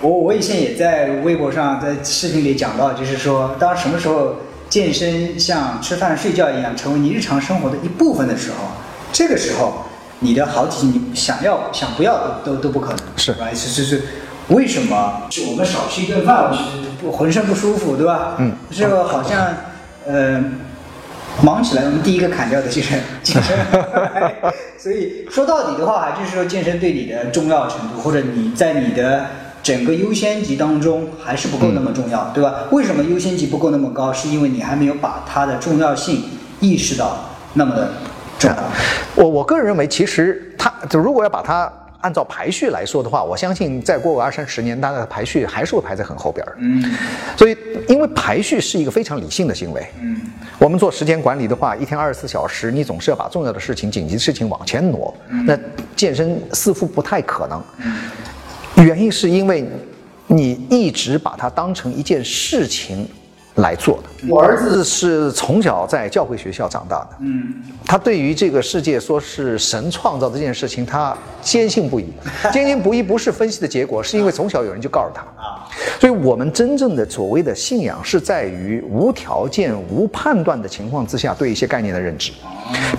[0.00, 4.36] 我我以前也在微博上在视频里讲到，就是说当什么时候
[4.68, 8.56] 健身像吃饭睡觉一样成为你日常生活的一部分的时候，
[9.12, 9.84] 这个时候
[10.20, 13.48] 你的好体你想要想不要都都都不可能，是吧？
[13.54, 14.02] 是是是。
[14.48, 15.22] 为什么？
[15.30, 18.34] 是我们少吃一顿饭，我是浑身不舒服，对吧？
[18.38, 19.48] 嗯，这个好像，
[20.06, 20.44] 呃，
[21.42, 23.56] 忙起来，我们第一个砍掉的就是健身。
[24.78, 29.26] 所以说到底的话，还是说健身对你的重要程度，或者你在你的
[29.62, 32.54] 整个优先级当中还是不够那么重要，对吧？
[32.70, 34.12] 为什么优先级不够那么高？
[34.12, 36.22] 是因为你还没有把它的重要性
[36.60, 37.92] 意识到那么的
[38.38, 38.64] 重重要？
[39.14, 41.72] 我我个人认为，其实它就如果要把它
[42.04, 46.54] 按照排序来说的话，我相信再过个二三十年，它的排序还是会排在很后边儿。
[46.58, 46.84] 嗯，
[47.34, 47.56] 所以
[47.88, 49.82] 因为排序是一个非常理性的行为。
[50.02, 50.20] 嗯，
[50.58, 55.14] 我们做时间管理的话，一天二十四小时，你总是要把重要的事情、紧急的事情往前挪。
[55.46, 55.58] 那
[55.96, 57.62] 健身似乎不太可能。
[58.84, 59.66] 原因是因为
[60.26, 63.08] 你一直把它当成一件事情
[63.56, 64.28] 来做的。
[64.28, 72.06] 我儿子是从小在教会学校长大的，嗯，他对于这个世界说是神创造这件事情，他坚信不疑。
[72.52, 75.68] 坚信不疑不是分析的结果，是因为从小有人就告诉他啊。
[76.00, 82.32] 所以我们真正的所谓的信仰是在于无条件、无判断的情况之下对一些概念的认知。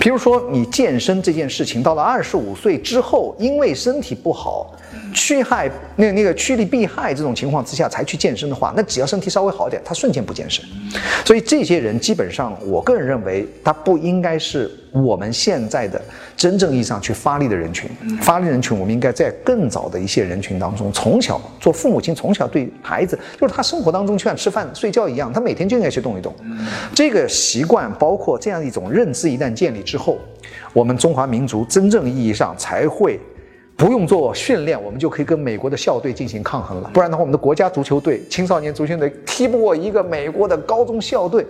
[0.00, 4.72] 比如说，你健身这件事情，到了二十五岁之后，因为身体不好。
[5.16, 10.62] 趋害那那个趋利避害这种情况之下才去健身的话，那只要身体稍微好点，他瞬间不健身。
[11.24, 16.00] 所以这些人基本上，我个人认为他不应该是我们现在的
[16.36, 17.90] 真正意义上去发力的人群。
[18.20, 26.34] 发力人群，我们应该在更早的一些人群当中，从小做父母亲，从小对孩子，就是他生活当中就像吃饭睡觉一样，他每天就应该去动一动。
[26.94, 30.18] 这个习惯，包括这样一种认知，一旦建立之后，
[30.74, 33.18] 我们中华民族真正意义上才会。
[33.76, 36.90] 不用做训练，我们就可以跟美国的校队进行抗衡了。
[36.94, 41.46] 不然的话，我们的国家足球队、青少年足球队踢不过一个美国的高中校队，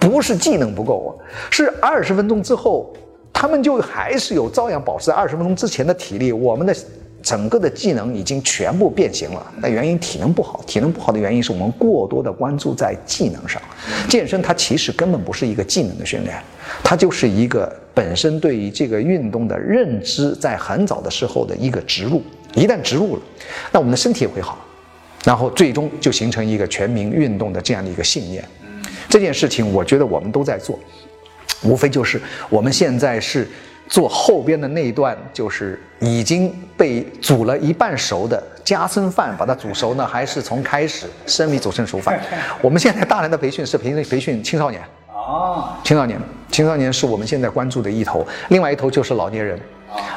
[0.00, 1.10] 不是技能不够啊，
[1.50, 2.92] 是二十分钟之后，
[3.32, 6.32] 他们就还是有照样保持二十分钟之前的体力。
[6.32, 6.74] 我们的。
[7.24, 13.60] 整个的技能已经全部变形了，那原因体能不好，体能不好的原因是我们过多的关注在技能上。
[14.10, 16.36] 健身它其实根本不是一个技能的训练，
[16.82, 22.22] 它就是一个本身对于这个运动的认知，在很早的时候的一个植入。
[22.54, 23.22] 一旦植入了，
[23.72, 24.58] 那我们的身体也会好，
[25.24, 28.44] 然后最终就形成一个全民运动的这样的一个信念。
[29.08, 30.78] 这件事情，我觉得我们都在做，
[31.62, 33.48] 无非就是我们现在是。
[33.94, 42.20] 做后边的那一段，就是已经被煮了一半熟的夹生饭，把它煮熟呢，还是从开始生米煮成熟饭？
[42.60, 44.82] 我们现在大人的培训是培培训青少年，
[45.26, 49.58] 哦，青少年，青少年是我们现在关注的一头，另外一头就是老年人。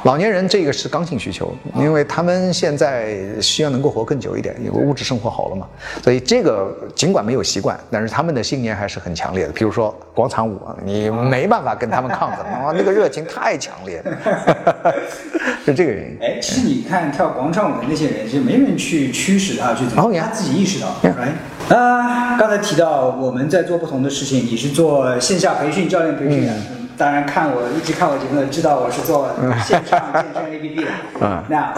[0.03, 5.67] 老年人这个是刚性需求，因为他们现在需要能够活更久一点，因为物质生活好了嘛，
[6.01, 9.53] 所以这个尽管没有习惯，但是他们的信念还是很强烈的。
[9.53, 14.93] 比如说广场舞，你没办法跟他们抗衡 啊，那个热情太强烈了，
[15.63, 16.17] 是这个原因。
[16.21, 20.87] 哎，其实你看跳广场舞的那些人，就没人去驱使他去怎么，他自己意识到。
[21.03, 21.35] 哎，
[21.69, 26.53] 啊，刚才提到我们在做不同的事情，你是做线下培训、教练培训的。
[26.97, 29.29] 当然，看我一直看我节目的知道我是做
[29.65, 30.87] 线上健身 APP 的。
[31.21, 31.73] 嗯，那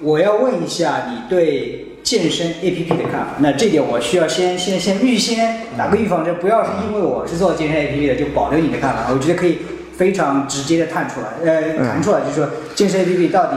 [0.00, 3.26] 我要问一下你对健身 APP 的看法。
[3.38, 9.06] 那这点我需要先先先预先打个预防针，不要是因为我是做健身 APP 的就保留你的看法。
[9.12, 9.58] 我觉得可以
[9.96, 13.56] 非常直接的探出来，呃，谈出来就是说健身 APP 到底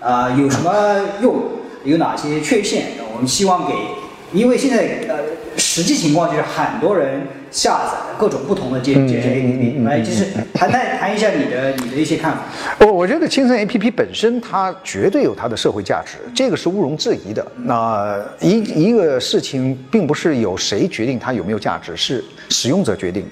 [0.00, 0.72] 啊有什么
[1.22, 1.36] 用，
[1.84, 2.86] 有哪些缺陷？
[3.14, 3.72] 我们希望给，
[4.32, 5.18] 因为现在呃
[5.56, 7.20] 实际情况就是很多人。
[7.52, 12.38] 下载各种不同的健健身 APP，来就是谈谈谈一下你的你的一些看法。
[12.80, 17.46] 我我觉得轻身 APP 本身它绝对有它的社会价值，这个是毋庸置疑的。
[17.58, 23.26] 那一一个事情并不是由谁决定它有没有价值，是使用者决定。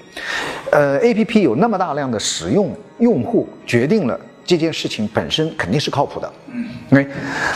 [0.71, 4.19] 呃，APP 有那么大量的使用用户，决定了
[4.51, 6.33] 这件事情本身肯定是靠谱的。
[6.51, 7.07] 嗯，为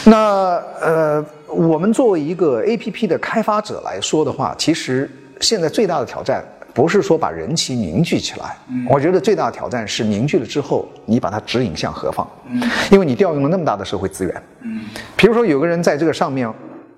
[0.06, 6.42] 那呃，我们作为一个 APP 的开发者来说的话，其实现在最大的挑战。
[6.74, 12.30] 不是说把人气凝聚起来，嗯我觉得最大的挑战是凝聚了之后，你把它指引向何方？
[12.50, 14.44] 嗯因为你调用了那么大的社会资源。
[14.62, 14.82] 嗯
[15.16, 16.52] 比如说有个人在这个上面，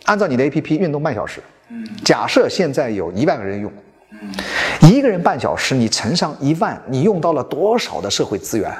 [0.05, 3.71] 按照你的 APP 运动半小时，嗯假设现在有一万个人用，
[4.81, 8.71] 一个人半小时，你乘上一万，你用到了多少的社会资源？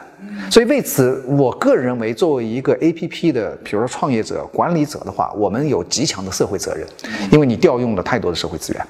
[0.50, 6.88] 所以为此，我个人认为，作为一个 APP 的，比如说创业者、管理者的话，我们有极强的社会责任，
[7.32, 8.86] 因为你调用了太多的社会资源。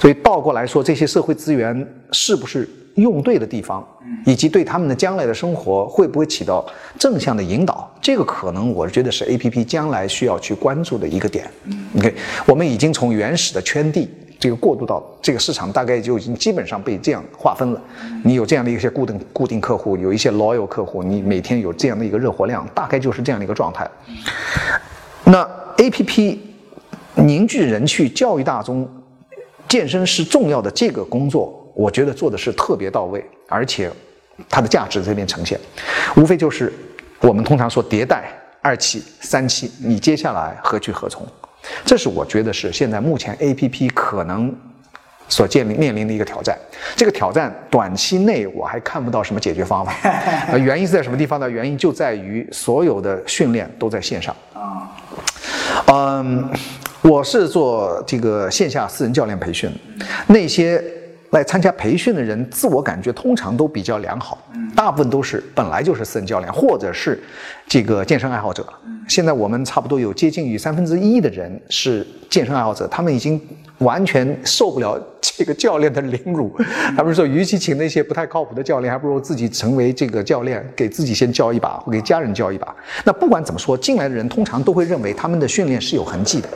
[0.00, 3.86] 所以倒过来说，这些社会资源是不是用对的地方，
[4.24, 6.64] 以及对他们的将来的生活会不会起到
[6.98, 11.50] 正向的引导，这个可能我觉得是 A P P 将来需要去关注的一个点。
[11.96, 12.14] OK，
[12.46, 14.08] 我们已经从原始的圈地
[14.38, 17.80] 这个过渡到这个市场，大概就已经基本上被这样划分了。
[18.24, 23.88] 你有这样的一些固定固定客户，有一些 loyal 客户，你每天有这样的一个热活量，大概就是这样的一个状态。
[25.24, 25.42] 那
[25.78, 26.40] A P P
[27.14, 28.88] 凝聚人去教育大众。
[29.68, 33.92] 健身是重要的这个工作，我觉得做的是特别到位，而且
[34.48, 35.60] 它的价值这边呈现，
[36.16, 36.72] 无非就是
[37.20, 38.32] 我们通常说迭代
[38.62, 41.26] 二期、三期，你接下来何去何从？
[41.84, 44.54] 这是我觉得是现在目前 A P P 可能
[45.28, 46.58] 所建立面临的一个挑战。
[46.96, 49.92] 这个挑战短期内我还看不到什么解决方法。
[50.50, 51.48] 呃，原因是在什么地方呢？
[51.48, 54.34] 原因就在于所有的训练都在线上。
[54.54, 54.90] 啊，
[55.86, 56.50] 嗯，
[57.02, 59.70] 我是做这个线下私人教练培训，
[60.26, 60.82] 那些。
[61.30, 64.38] 来参加培训的人，自我感觉通常都比较良好，
[64.74, 67.18] 大部分都是本来就是私人教练，或者是
[67.66, 68.66] 这个健身爱好者。
[69.06, 73.40] 现在我们差不多有接近于三分之一的人是健身爱好者，他们已经
[73.78, 76.54] 完全受不了这个教练的凌辱。
[76.94, 82.74] 他们说，与其请那些不太靠谱的教练，还不如自己成为这个教练，给自己先教一把，或给家人教一把。
[83.04, 86.48] 那不管怎么说，进来的人通常都会认为他们的训练是有痕迹的。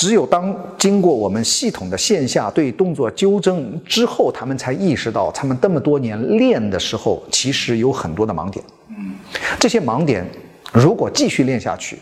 [0.00, 8.64] 只有当经过我们系统的线下对动作纠正之后，他们才意识到，他们这么多年练的时候，其实有很多的盲点。
[9.58, 10.26] 这些盲点
[10.72, 11.98] 如果继续练下去，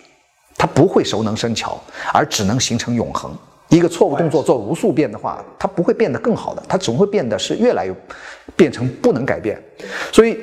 [0.57, 1.77] 它不会熟能生巧，
[2.15, 3.37] 而只能形成永恒。
[3.69, 7.93] 一个错误动作做无数遍的话，它不会变得更好的，它总会变得是越来越
[8.55, 9.61] 变成不能改变。
[10.13, 10.39] 所以，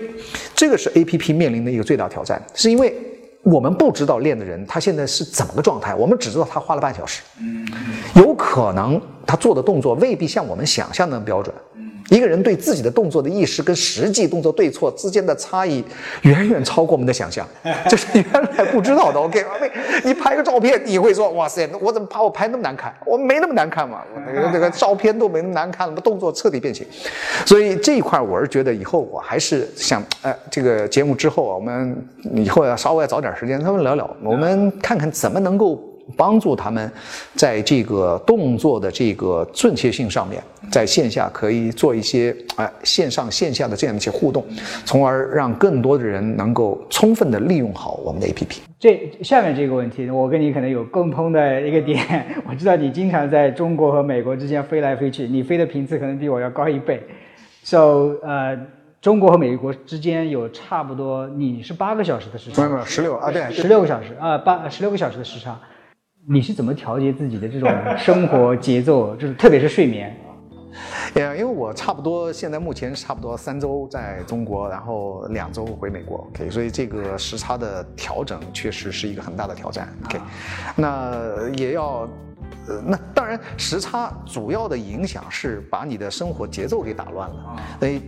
[0.54, 2.94] 这个是 A P P 面临的一个最大挑战，是因为。
[3.46, 7.22] 我们不知道练的人他现在是怎么个状态，我们只知道他花了半小时，
[8.16, 11.54] 有可能他做的动作未必像我们想象的标准。
[12.10, 15.84] 一个人对自己的动作的意识跟实际动作对错之间的差异，
[16.22, 17.48] 远远超过我们的想象，
[17.90, 19.20] 这是原来不知道的。
[19.20, 19.44] OK，
[20.04, 22.94] 你拍个照片，你会说哇塞，我怎么把我拍那么难看？
[23.06, 26.86] 我没那么难看嘛，我那个那个照片都没那么难看，动作彻底变形。
[27.46, 31.98] 所以这一块我是觉得以后我还是想，哎，这个节目之后啊，我们
[32.36, 35.82] 以后要稍微要早点时间，他们聊聊，我们看看怎么能够。
[36.16, 36.92] 帮助他们
[37.34, 40.42] 在这个动作的这个准确性上面，
[40.72, 44.46] 在线下可以做一些哎线上线下的这样一些互动，
[44.86, 48.58] 从而让更多的人能够充分的利用好我们的 APP。
[48.78, 57.02] 这下面这个问题，我跟你可能有共通的一个点，我知道你经常在中国和美国之间飞来飞去，你飞的频次可能比我要高一倍。
[57.64, 58.56] So，呃，
[59.02, 65.58] 中国和美国之间有差不多，你是八个小时的时差，没有没有十六啊，对，十六个小时啊，八十六个小时的时差。
[66.28, 70.16] 你是怎么调节自己的这种 生活节奏，就是特别是睡眠？
[71.14, 80.20] 呃，因为我差不多现在目前差不多三周在中国，然后两周回美国，OK，所以这个时差的调整确实是一个很大的挑战，OK，
[80.76, 82.10] 那也要，
[82.68, 88.02] 呃，那当然时差主要的影响是把你的生活节奏给打乱了，所以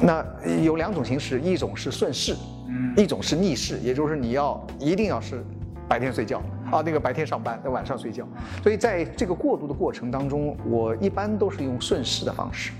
[0.00, 0.24] 那
[0.64, 2.34] 有两种形式，一种是顺势，
[2.68, 5.44] 嗯，一种是逆势，也就是你要一定要是
[5.88, 6.40] 白天睡觉。
[6.70, 8.26] 啊，那个白天上班，那晚上睡觉，
[8.62, 12.72] 所以在这个过渡的过程当中，我一般都是用顺势的方式，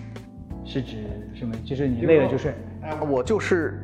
[0.64, 1.54] 是指什么？
[1.64, 2.54] 就是你累了就睡。
[3.08, 3.82] 我就是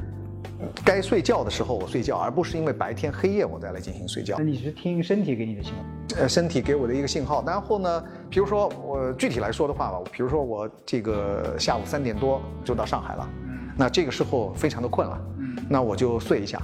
[0.85, 4.37] 该睡觉的时候我睡觉，而不是因为白天黑夜我再来进行睡觉。
[4.39, 5.79] 那你是听身体给你的信号？
[6.21, 7.45] 呃，身体给我的一个信号。
[7.47, 13.29] 然后呢，比如说我具体来说的话吧，比如说我这个下午三点多就到上海了，
[13.77, 15.21] 那这个时候非常的困了，
[15.69, 16.63] 那我就睡一下。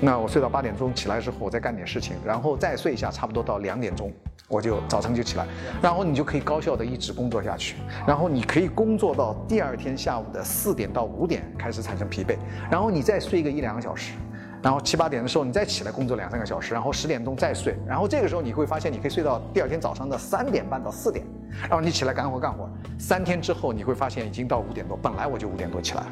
[0.00, 4.12] 那我睡到八点钟起来之后，我再干点事情，然后再睡一下，差不多到两点钟，
[4.48, 5.46] 我就早晨就起来，
[5.80, 7.76] 然后你就可以高效的一直工作下去，
[8.06, 12.36] 然后你可以工作到第二天下午的四点到五点开始产生疲惫，
[12.70, 14.12] 然后你再睡个一两个小时，
[14.62, 21.24] 然后七八点的时候你再起来工作两三个小时，然后十点钟再睡，然后这个时候你会发现你可以睡到第二天早上的三点半到四点，
[21.62, 22.68] 然后你起来干活干活，
[22.98, 26.02] 三天之后你会发现已经到五点多，本来我就五点多起来。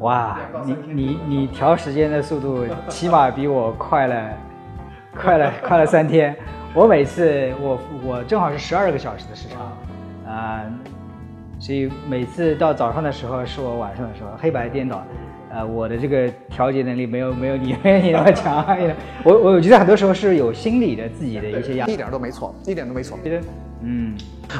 [0.00, 4.30] 哇，你你你调时间的速度起码比我快了，
[5.14, 6.34] 快了 快了三天。
[6.72, 10.62] 我每次我我正好是十二个小时的时长，啊，
[11.58, 15.02] 所以每次到早上的时候是我晚上的时候，黑白颠倒。
[15.50, 18.64] 呃，我的这个调节能力没有没有你没有你那么强。
[19.24, 23.18] 我 我觉得很多时候是有心理的自己的一些压力，一点都没错，一点都没错。
[23.82, 24.16] 嗯，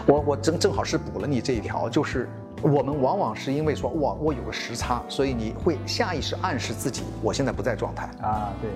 [0.06, 2.28] 我我正正好是补了你这一条，就是。
[2.62, 8.52] 我们往往是因为说，哇，我有个时差，所以你会下意识暗示自己，我现在不在状态啊。
[8.60, 8.70] 对，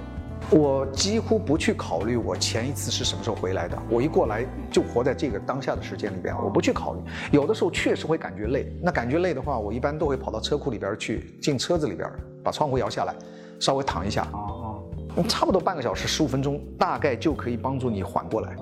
[0.50, 7.00] 我几乎不去考虑我前一次是什么时候回来的，我一过来就活在这个当下的时间里边，我不去考虑。
[7.32, 12.08] 有的时候确实会感觉累，那感觉累的话，我一般都会跑到车库里边去，进车子里边，
[12.42, 13.14] 把窗户摇下来，
[13.58, 14.82] 稍微躺一下，哦
[15.16, 18.54] 哦，差不多半个小时，十五分钟，大概就可以帮助你缓过来。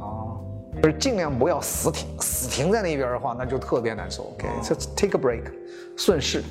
[0.83, 4.33] 就是尽量不要死停，死停在那边的话，那就特别难受。
[4.35, 5.43] OK，就 take a break，
[5.97, 6.43] 顺势。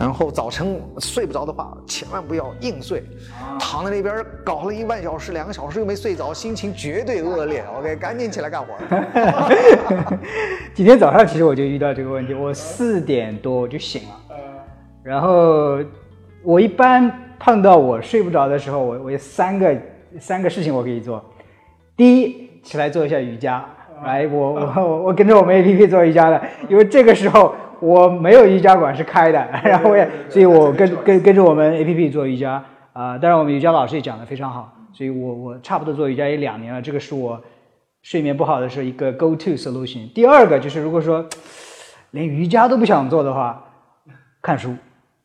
[0.00, 3.02] 然后早晨睡不着的话，千万不要硬睡，
[3.60, 7.62] 躺在那边搞了一万小时、两个小时又没睡着，心情绝对恶劣。
[7.78, 8.74] OK，赶紧起来干活。
[10.74, 14.36] 今天早上其实我就遇到这个问题，我四点多我就醒了。
[15.02, 15.78] 然后
[16.42, 19.76] 我一般碰到我睡不着的时候，我我有三个
[20.18, 21.22] 三个事情我可以做。
[21.96, 22.48] 第一。
[22.62, 23.64] 起来做一下瑜伽，
[24.04, 26.38] 来，我我我我跟着我们 A P P 做瑜伽的，
[26.68, 32.62] 因为这个时候我没有瑜伽馆是开的， 然后我也，所以我跟跟跟着我们 A P P 做瑜伽
[32.92, 37.40] 啊、当然我们瑜伽老师也讲的非常好，所以我我差不多做瑜伽也两年了，这个是我
[38.02, 40.12] 睡眠不好的时候一个 go to solution。
[40.12, 41.24] 第二个就是如果说
[42.10, 43.64] 连瑜伽都不想做的话，
[44.42, 44.74] 看书。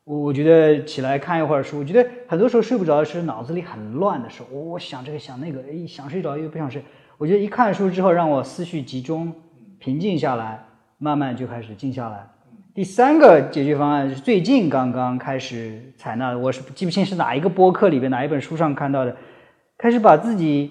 [0.05, 6.83] 我我觉得起来看一会儿书，我觉得很多时候睡不着是脑子里很乱的时候，我我想这个想那个，哎，想睡着又不想睡。
[7.17, 9.33] 我觉得一看书之后，让我思绪集中、
[9.79, 10.63] 平静下来，
[10.99, 12.27] 慢慢就开始静下来。
[12.75, 19.15] 第三个解决方案是最近刚刚开始采纳的，我是记不清是哪一个播客里边哪一本书上看到的，
[19.77, 20.69] 开始把自己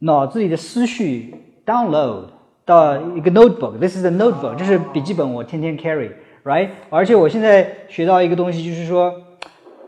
[0.00, 1.34] 脑子里的思绪
[1.64, 2.26] download
[2.66, 6.68] 到一个 notebook，this is a notebook，这是笔记本，我天天 carry，right？
[6.90, 9.10] 而且我现在学到一个东西，就是说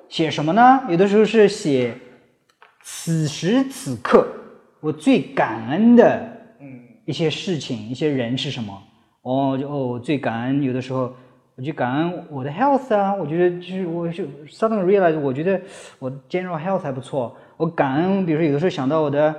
[0.09, 0.81] 写什么呢？
[0.89, 1.93] 有的时候是写
[2.83, 4.27] 此时此刻
[4.81, 6.27] 我最感恩的
[7.05, 8.83] 一些事情、一些人是什么？
[9.21, 11.13] 哦，就哦，最感恩，有的时候
[11.60, 15.60] 我就感恩我的 health 啊，我觉得就是我就 suddenly realize，我觉得
[16.00, 17.36] 我 general health 还不错。
[17.56, 19.34] 我感恩，比如说有的时候想到我的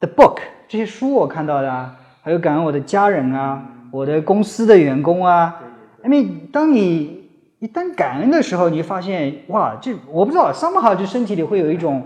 [0.00, 5.60] the book 这些书我看到的啊，还有感恩我的家人啊，我的公司的员工啊。
[6.02, 12.04] I mean，当你一旦感恩的时候，你会发现哇，这我不知道，somehow 就身体里会有一种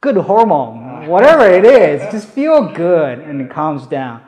[0.00, 4.18] good hormone，whatever it is，just feel good and it calms down。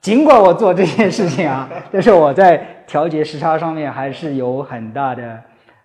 [0.00, 5.40] 尽管我做这件事情啊， 但是我在调节时差上面还是有很大的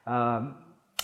[0.05, 0.41] 呃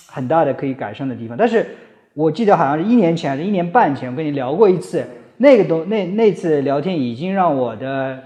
[0.08, 1.36] 很大的可以改善的地方。
[1.36, 1.66] 但是
[2.14, 5.06] 我记得好像是一年前还是一年半前，我跟你聊过一次，
[5.38, 8.18] 那个东那那次聊天已经让我的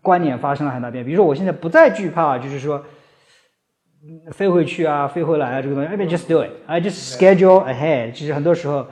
[0.00, 1.04] 观念发生了很大变。
[1.04, 2.82] 比如说，我现在不再惧怕，就是说
[4.32, 8.12] 飞回去啊，飞回来啊，这个东西，I mean just do it，I just schedule ahead。
[8.12, 8.86] 其实很多时候，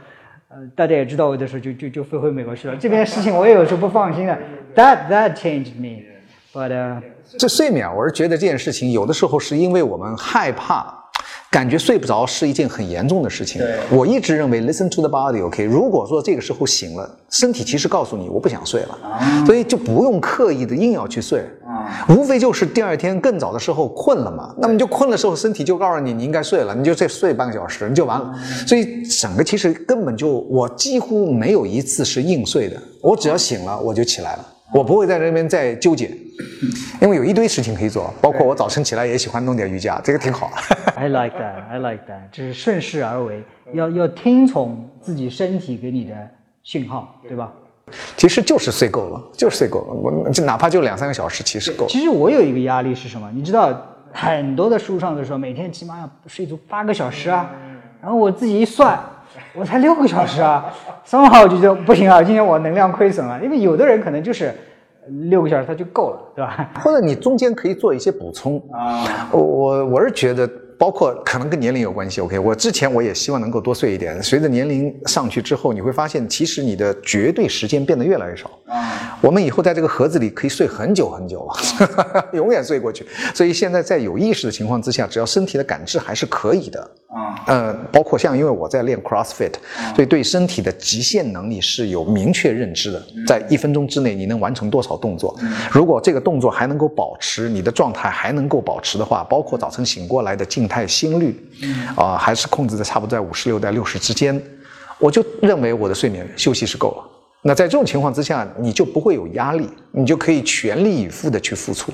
[0.50, 2.76] 呃，大家也知道，我的时候就就就飞回美国去了。
[2.76, 4.38] 这边事情我也有时候不放心的
[4.74, 7.02] ，that that changed me，but、uh,
[7.38, 10.94] 这睡眠，我是觉得这件事情有的时候是因为我们害怕。
[11.50, 13.62] 感觉睡不着是一件很严重的事情。
[13.90, 18.98] 我一直认为 listen to the body，OK、如果说这个时候醒了，身体其实告诉你我不想睡了，
[19.46, 21.42] 所以就不用刻意的硬要去睡，
[22.08, 28.34] 无非就是第二天更早的时候困了嘛，那么你就困的时候，身体就告诉你你应该睡了，你就再睡半个小时，你就完了。
[28.66, 34.46] 所以整个其实根本就我几乎没有一次是硬睡的，我只要醒了我就起来了。
[34.70, 36.14] 我不会在那边再纠结，
[37.00, 40.50] 因为有一堆事情可以做，包括我早晨起来也喜欢弄点瑜伽，这个挺好。
[40.94, 46.14] I like that, I like that，这是顺势而为，要要听从自己身体给你的
[46.62, 47.50] 信号，对吧？
[48.16, 51.86] 其实就是睡够了，就是睡够了，我就哪怕就两三个小时，其实够。
[51.88, 53.30] 其实我有一个压力是什么？
[53.34, 53.70] 你知道，
[54.12, 57.50] 很多的书上都说每天起码要睡足八个小时啊，
[58.00, 58.98] 然后我自己一算，
[59.54, 60.64] 我才六个小时啊，
[61.04, 64.54] 三号我就觉得不行啊，今天我能量亏损了，因为有的人可能就是
[65.30, 66.70] 六个小时他就够了，对吧？
[66.82, 69.04] 或者你中间可以做一些补充啊。
[69.30, 72.20] 我我我是觉得，包括可能跟年龄有关系。
[72.20, 78.48] OK，我之前我也希望能够多睡一点，随着年龄上去之后，你会发现其实你的绝对时间变得越来越少。
[78.66, 83.04] 啊，我们以后在这个盒子里可以睡很久很久了， 永远睡过去。
[83.34, 86.80] 所以现在在有意识的情况之下，只要身体的感知还是可以的。
[87.08, 89.54] 啊，呃，包括像因为我在练 CrossFit，
[89.96, 95.34] 所以对身体的极限能力是有明确认知的，在一分钟之内你能完成多少动作。
[95.72, 101.34] 如果这个动作还能够保持你的状态还能够保持的话，包括早晨醒过来的静态心率，
[101.96, 104.40] 啊、还是控制在差不多在五十六到六十之间，
[104.98, 107.04] 我就认为我的睡眠休息是够了。
[107.40, 111.92] 那在这种情况之下，你就不会有压力，你就可以全力以赴的去付出。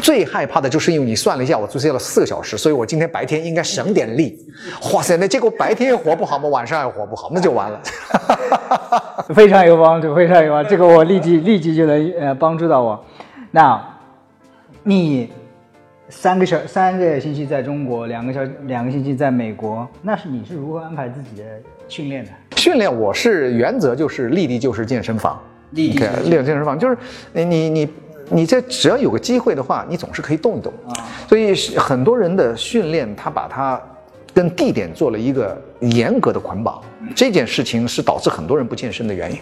[0.00, 4.38] 最害怕的就是因为你算了一下，我只睡了四个小时，所以我今天白天应该省点力。
[4.92, 7.80] 哇塞，那结果白天也活不好嘛，晚上也活不好，那就完了。
[9.34, 13.04] 非常有帮助，非常有帮助，这个我立即立即就能呃帮助到我。
[13.50, 13.84] 那，
[14.84, 15.28] 你
[16.16, 21.44] 三个小三个星期在中国，两个小两个星期在美国，那是你是如何安排自己的
[21.86, 22.30] 训练的？
[22.56, 25.38] 训练我是原则就是立地就是健身房，
[25.72, 26.96] 立地就是 OK，练健身房就是
[27.32, 27.88] 你你你
[28.30, 30.72] 你这只要有个机会的话，你总是可以动一动。
[30.86, 30.94] 啊
[31.28, 33.78] 所以很多人的训练，他把它
[34.32, 36.80] 跟地点做了一个严格的捆绑，
[37.14, 39.38] 这件事情是导致很多人不健身的原因。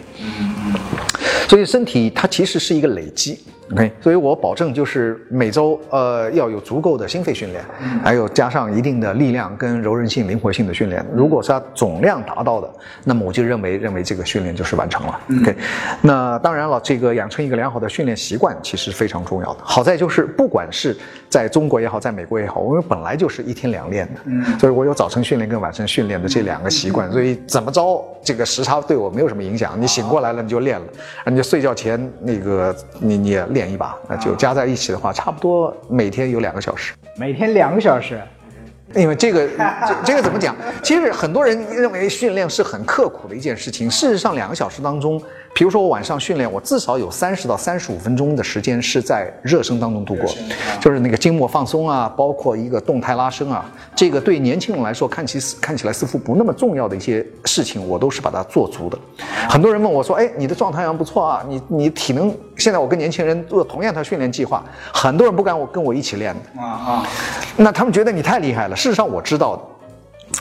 [1.47, 3.39] 所以身体它其实是一个累积
[3.71, 7.63] ，OK，所以我保证就是每周呃要有足够的心肺训练，
[8.03, 11.05] 还有加上一定的力量跟柔韧性、灵活性的训练。
[11.13, 12.69] 如果是它总量达到的，
[13.03, 15.55] 那么我就认为认为这个训练就是完成了，OK。
[16.01, 19.59] 那当然了，这个养成一个良好的训练习惯其实非常重要的。
[19.63, 20.95] 好在就是不管是
[21.29, 29.79] 在中国也好，在美国也好，我们本来就是一天两练的，嗯，所以我有早晨训练跟晚上训练的这两个习惯，所以怎么着这个时差对我没有什么影响。
[29.79, 30.85] 你醒过来了你就练了，
[31.33, 36.93] 你就睡觉前那个你你也练一把，那就加在一起的话，差不多每天有两个小时。
[37.17, 38.21] 每天两个小时，
[38.93, 40.55] 因为这个这这个怎么讲？
[40.83, 45.19] 其实很多人认为训练是很刻苦的一件事情，事实上两个小时当中。
[45.53, 50.25] 比如说我晚上训练，我至少有三十到三十五分钟的时间是在热身当中度过，
[50.81, 53.63] 就是那个筋膜放松啊，包括一个动态拉伸啊，
[53.95, 58.97] 这个对年轻人来说看起看起来似乎不那么重要的一些事情，我都是把它做足的。
[59.47, 67.07] 很多人问我说：“哎，你的状态好像不错啊，你你体能现在我跟年轻人做同样的训练计划，很多人不敢我跟我一起练的啊啊，
[67.57, 68.75] 那他们觉得你太厉害了。
[68.75, 69.61] 事实上我知道的。”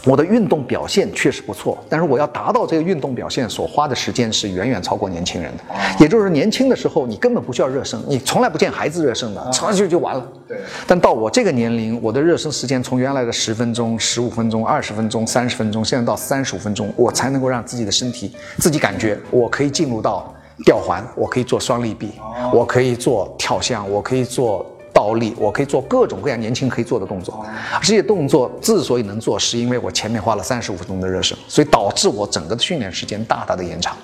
[0.05, 5.63] 我的运动表现确实不错，但是我要达到这个运动表现所花的时间是远远超过年轻人的。
[6.01, 10.27] 也就是年轻的时候，你根本不需要热身，你从来不见孩子热身的，上去就完了。
[10.49, 10.59] 对。
[10.87, 20.35] 但到我这个年龄，我的热身时间从原来的十分钟、十五分钟、二十分钟、三十分钟，现在到三十五分钟，我才能够让自己的身体自己感觉我可以进入到
[20.65, 22.11] 吊环，我可以做双力臂，
[22.53, 24.67] 我可以做跳箱，我可以做。
[24.93, 27.45] 倒立，我可以做各种各样年轻可以做的动作。
[27.81, 33.97] 这些动作之所以能做，是因为我前面花了三十五分钟的热身，所以导致我整个的训练时间大大的延长。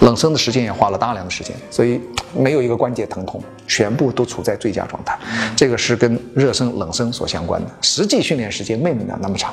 [0.00, 2.00] 冷身的时间也花了大量的时间，所以
[2.36, 5.18] 没有一个关节疼痛，全部都处在最佳状态。
[5.56, 7.70] 这个是跟热身、冷身所相关的。
[7.80, 9.52] 实际训练时间没你那么长。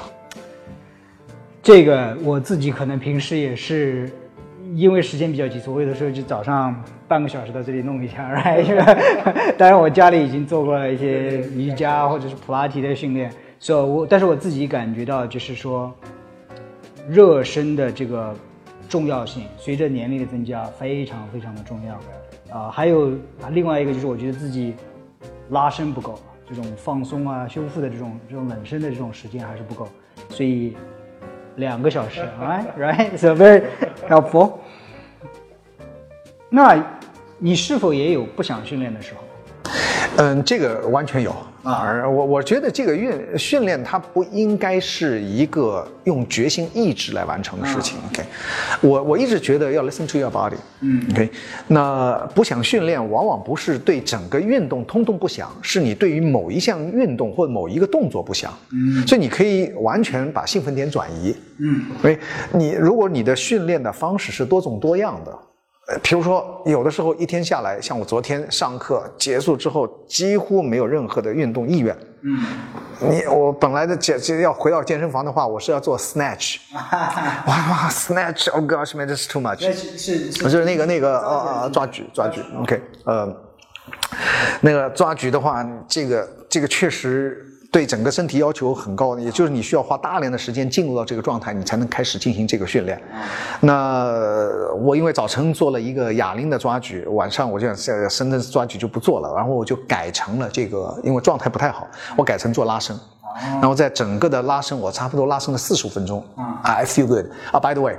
[1.63, 4.11] 这个我自己可能平时也是。
[4.75, 15.93] 因为时间比较急促，我有的时候就早上半个小时到这里弄一下，然后，当然我家里已经做过了一些瑜伽或者是普拉提的训练，所以，我但是我自己感觉到就是说，
[17.07, 18.35] 热身的这个
[18.87, 23.13] 重要性随着年龄的增加非常非常的重要，啊，还有
[23.51, 24.75] 另外一个就是我觉得自己
[25.49, 29.87] 拉伸不够，这种放松啊、修复的这种这种冷身的这种时间还是不够，
[30.29, 30.75] 所以。
[31.59, 33.63] 两个小时， right right so very
[34.07, 34.53] helpful。
[36.49, 36.83] 那
[37.37, 39.21] 你是否也有不想训练的时候？
[40.17, 41.35] 嗯，这个完全有。
[41.63, 47.97] 啊，我我觉得这个运训练它不应该是一个用决心意志来完成的事情。
[48.09, 48.23] OK，
[48.81, 50.55] 我我一直觉得要 listen to your body。
[50.81, 51.29] 嗯，OK，
[51.67, 58.53] 那不想训练，往往不是对整个运动通通不想，是你对于某一项运动或某一个动作不想。
[58.71, 61.35] 嗯，所以你可以完全把兴奋点转移。
[61.57, 62.17] 嗯，所以
[62.53, 65.37] 你如果你的训练的方式是多种多样的。
[66.03, 71.97] 比如说，有的时候一天下来，像我昨天上课结束之后，几乎没有任何的运动意愿。
[72.21, 72.43] 嗯，
[72.99, 76.57] 你我本来的健实要回到健身房的话，我是要做 snatch。
[76.75, 79.61] 哇哇，snatch！Oh gosh，man，this is too much。
[79.73, 82.41] 是是，就是那个那个呃抓举抓举。
[82.61, 83.35] OK，呃，
[84.61, 87.45] 那个抓举的话，这个这个确实。
[87.71, 92.99] 对整个身体要求很高，也就是你需要花大量的时间进入到这个状态，你才能开始进行这个训练。
[93.61, 94.11] 那
[94.81, 102.99] 我因为早晨做了一个哑铃的抓举，晚上我就想深蹲抓举就不做了，然后我就改成了这个，因为状态不太好，我改成做拉伸。
[103.61, 106.21] 然后在整个的拉伸，我差不多拉伸了四十五分钟。
[106.35, 107.27] 啊，I feel good。
[107.51, 107.95] 啊，By the way。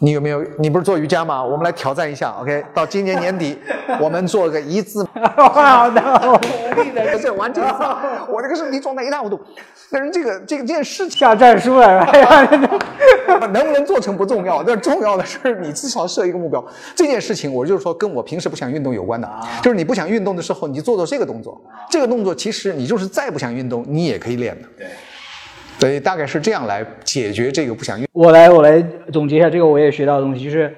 [0.00, 0.44] 你有没有？
[0.58, 1.42] 你不是做瑜伽吗？
[1.42, 2.64] 我们来挑战一下，OK？
[2.74, 3.56] 到今年年底，
[4.00, 5.06] 我们做个一字。
[5.36, 6.38] 好的，我
[6.94, 7.98] 的，这完全错。
[8.28, 9.40] 我这个身体状态一塌糊涂。
[9.90, 12.04] 但是这个这个这件事情下战书了，
[13.52, 16.62] 能不能做成不重要，但重要的是你至少设一个目标。
[16.96, 19.30] 这件事情，我就是说跟我平时不想运动有关的，
[19.62, 21.60] 就是你不想运动的时候，你做做这个动作。
[21.88, 24.68] 这个动作其实你就是再不想运动，你也可以练的。
[24.76, 24.86] 对。
[25.84, 28.08] 所以大概是这样来解决这个不想用。
[28.10, 28.80] 我来，我来
[29.12, 30.74] 总结一下这个我也学到的东西，就是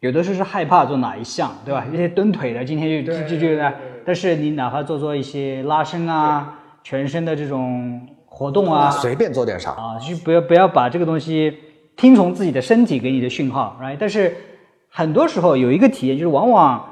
[0.00, 1.84] 有的时候是害怕做哪一项，对吧？
[1.92, 3.70] 一些蹲腿的，今天就就就呢。
[4.06, 11.54] 但是你哪怕做做一些拉伸啊，全身的这种活动啊，随便做点啥啊，就不要不要把这个东西
[11.94, 13.98] 听从自己的身体给你的讯号，right？
[14.00, 14.34] 但是
[14.88, 16.82] 很多时候有一个体验，就是往往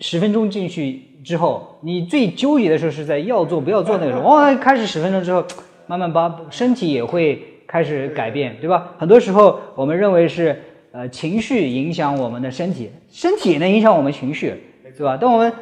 [0.00, 5.42] 十分钟进去之后，你最纠结的时候是在要做不要做那个时候， 往往开始十分钟之后。
[5.86, 8.94] 慢慢把身体也会开始改变，对吧？
[8.98, 10.60] 很多时候我们认为是
[10.92, 14.54] 呃情绪影响我们的身体，身体也能影响我们情绪，
[14.96, 15.16] 对吧？
[15.16, 15.52] 当我们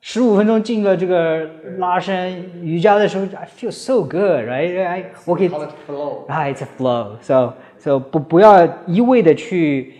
[0.00, 1.46] 十五分钟进了这个
[1.78, 4.82] 拉伸瑜伽的时候，I feel so good, right?
[4.82, 7.16] I 我可以，right, it's a flow.
[7.20, 9.92] So, so 不不要一味的去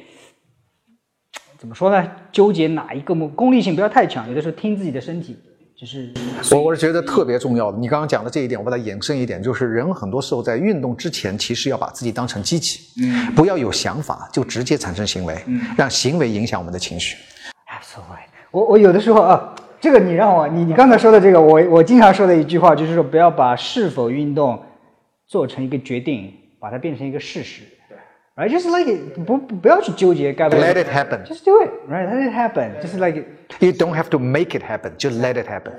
[1.58, 2.10] 怎么说呢？
[2.32, 5.36] 纠结哪一个目，功利性不要太强，有的时候听自己的身体。
[5.80, 6.12] 就是
[6.52, 7.78] 我我是觉得特别重要的。
[7.78, 17.16] 你刚刚讲的这一点，我把它延伸一点，就是人很多时候在运动之前，其实要把自己当成机器，嗯，不要有想法就直接产生行为，嗯，让行为影响我们的情绪。
[17.66, 18.26] Absolutely。
[18.50, 24.62] 我我有的时候啊，这个你让我你你刚才说的这个，我我经常说的一句话就是说，不要把是否运动
[25.26, 27.62] 做成一个决定，把它变成一个事实。
[28.40, 28.48] 对。
[28.48, 28.50] right?
[28.50, 31.24] Just like it，不不不要去纠结该不该 Let it happen.
[31.24, 32.08] Just do it, right?
[32.08, 32.70] Let it happen.
[32.82, 33.26] Just like it.
[33.60, 35.72] You don't have to make it happen, just let it happen.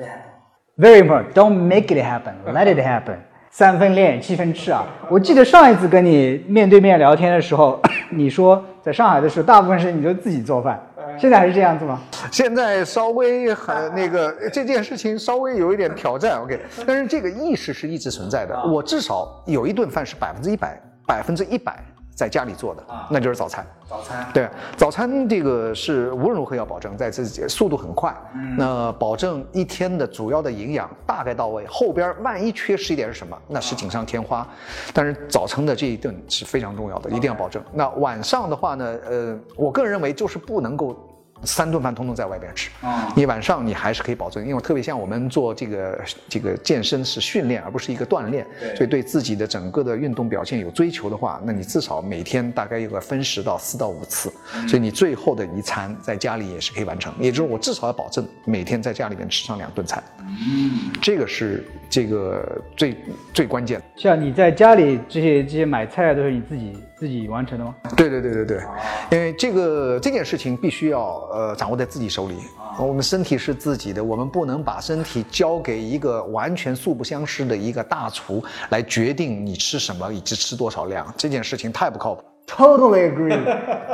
[0.77, 1.33] Very important.
[1.33, 2.33] Don't make it happen.
[2.45, 3.17] Let it happen.
[3.49, 4.85] 三分练，七分吃啊！
[5.09, 10.81] 我记得上一次跟你面对面聊天的时候，你说在上海的时候，大部分时间你就自己做饭。
[11.19, 11.99] 现在还是这样子吗？
[12.31, 16.57] 现在稍微很那个这件事情稍微有一点挑战，OK，
[16.87, 18.57] 但是这个意识是一直存在的。
[18.63, 21.83] 我至少有一顿饭是百分之一百，百分之一百
[22.21, 23.65] 在家里做的，那就是早餐。
[23.89, 24.27] 早餐。
[24.31, 24.47] 对，
[24.77, 28.15] 早餐这个是无论如何要保证在自己速度很快，
[28.55, 34.47] 那保证一天的主要的营养大概到位，后边万一缺失一点是什么，那是锦上添花。
[34.93, 37.59] 但是早晨的这一顿是非常重要的，一定要保证。
[37.73, 40.95] 那晚上的话呢，呃，我个人认为就是不能够。
[41.43, 42.69] 三顿饭通通在外边吃，
[43.15, 54.31] 你晚上你还是可以保证，因为特别像我们做这个这个健身是训练，而不是一个锻炼，所以对自己的整个的运动表现有追求的话，那你至少每天大概有个分时到四到五次，
[54.67, 62.95] 所以你最后的一餐在家里也是可以完成，也就是我至少要保证每天在家里面吃上两顿餐，嗯，这个是这个最
[63.33, 63.85] 最关键的。
[63.95, 67.73] 像你在家里这些这些买菜都是你自己自己完成的吗？
[67.97, 68.61] 对对对对对，
[69.09, 71.27] 因为这个这件事情必须要。
[71.33, 72.35] 呃，掌握在自己手里。
[72.77, 81.11] 我们身体是自己的，我们不能把身体交给一个完全素不相识的一个大厨来决定你吃什么以及吃多少量。
[81.17, 82.23] 这件事情太不靠谱。
[82.45, 83.33] Totally agree.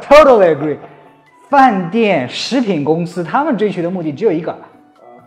[0.01, 0.77] Totally agree.
[1.49, 4.53] 饭店、食品公司他们追求的目的只有一个，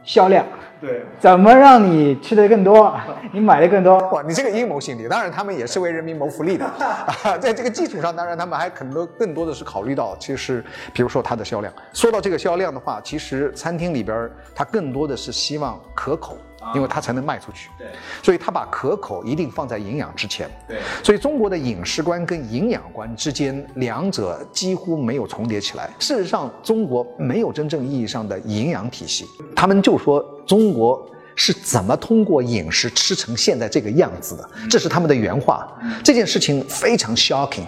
[0.04, 0.44] 销量。
[0.80, 2.94] 对，怎么让你吃的更多，
[3.32, 3.98] 你买的更多？
[4.08, 6.64] 哇，你这个阴谋心理，当然他们也是为人民谋福利的
[7.22, 7.36] 啊。
[7.38, 10.64] 在这个基础上，当然他们还可能更多的是考虑到，其实
[10.94, 11.72] 比如说它的销量。
[11.92, 16.38] 说到这个销量的话，其实餐厅里边它更多的是希望可口。
[16.74, 17.88] 因为它才能卖出去，对，
[18.22, 25.90] 所以他把可口一定放在营养之前，对，所以中国的饮食观跟营养观之间两者几乎没有重叠起来。
[25.98, 31.06] 事实上，中国没有真正意义上的营养体系，他们就说中国。
[31.36, 34.50] 是怎么通过饮食吃成现在这个样子的？
[34.68, 35.66] 这是他们的原话。
[36.04, 37.64] 这件事情非常 shocking。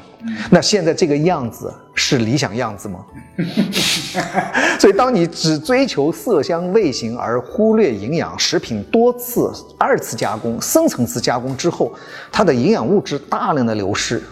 [0.51, 3.01] 那现在这个样子是理想样子吗？
[4.79, 11.93] 所以，当你只追求色香味形而忽略营养，食品多次二次加工、深层次加工之后，
[12.31, 14.23] 它的营养物质大量的流失，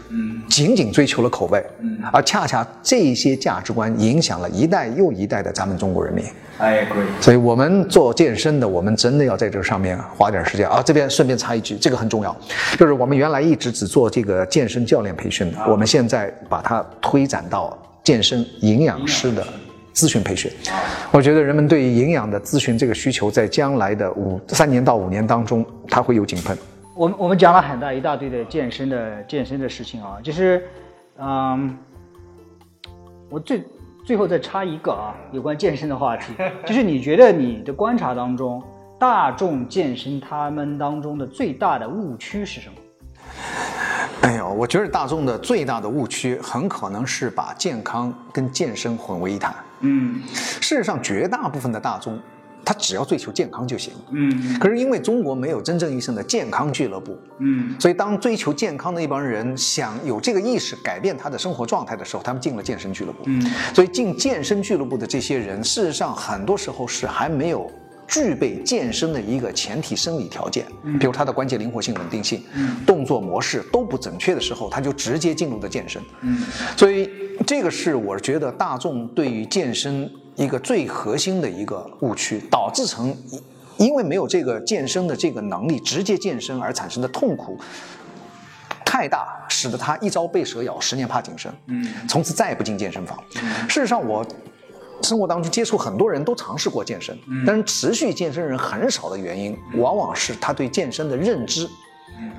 [0.49, 1.65] 仅仅追求了口味，
[2.13, 6.25] 而恰恰这些价值观影响了一代又一代的咱们中国人民。
[6.59, 7.07] I agree。
[7.23, 10.83] 所以我们做健身的，我们真的要在这上面花点时间啊。
[10.85, 12.37] 这边顺便插一句，这个很重要，
[12.79, 19.43] 就是我们原来一直只做这个健身教练培训的，我们现在把它推展到健身营养师的
[19.95, 20.53] 咨询培训。
[21.11, 26.55] 我觉得人们对于营养的咨询这个需求，在将来的五三年到五年当中，它会有井喷。
[26.95, 30.63] 我们我们讲了很大一大堆的健身的健身的事情啊，就是，
[31.19, 31.75] 嗯，
[33.31, 33.65] 我最。
[34.03, 36.33] 最后再插一个啊，有关健身的话题，
[36.67, 38.61] 就是你觉得你的观察当中，
[38.99, 42.75] 大众健身他们当中的最大的误区是什么？
[44.23, 49.55] 哎呦，我觉得大众的最大的误区很可能是把健康跟健身混为一谈。
[49.81, 50.21] 嗯，
[50.61, 52.19] 事实上，绝大部分的大众。
[52.63, 53.95] 他只要追求健康就行。
[54.11, 63.23] 嗯，可是因为中国没有真正意义上的健康俱乐部，嗯，所以当追求健康的一帮人想有这个意识改变他的生活状态的时候，他们进了健身俱乐部。
[63.25, 63.43] 嗯，
[63.75, 67.69] 所以进健身俱乐部的这些人，事实上很多时候是还没有
[68.11, 70.67] 具备健身的一个前提生理条件，
[70.99, 72.43] 比如他的关节灵活性、稳定性、
[72.85, 76.03] 动作模式都不准确的时候，他就直接进入了健身。
[76.21, 76.43] 嗯，
[76.77, 77.09] 所以
[77.47, 80.11] 这个是我觉得大众对于健身。
[80.37, 83.15] 一个最核心的一个误区，导致成
[83.77, 87.59] 因为没有这个健身的这个能力，直接健身而产生的痛苦
[88.87, 91.53] 太大，使得他一朝被蛇咬，十年怕井绳。
[91.67, 93.19] 嗯，从此再也不进健身房。
[93.69, 94.25] 事实上，我
[95.03, 101.69] 生活当中接触很多人都尝试过健身，但是持续健身人很少的原因，往往是他对健身的认知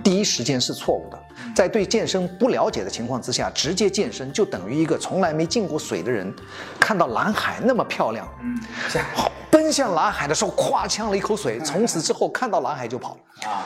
[0.04, 1.21] 第一时间是错误的。
[1.56, 6.34] 在对健身不了解的情况之下，直接健身就等于一个从来没进过水的人，
[6.80, 8.60] 看到蓝海那么漂亮，嗯，
[9.50, 13.66] 奔向蓝海的时候，咵呛了一口水，从此之后看到蓝海就跑啊。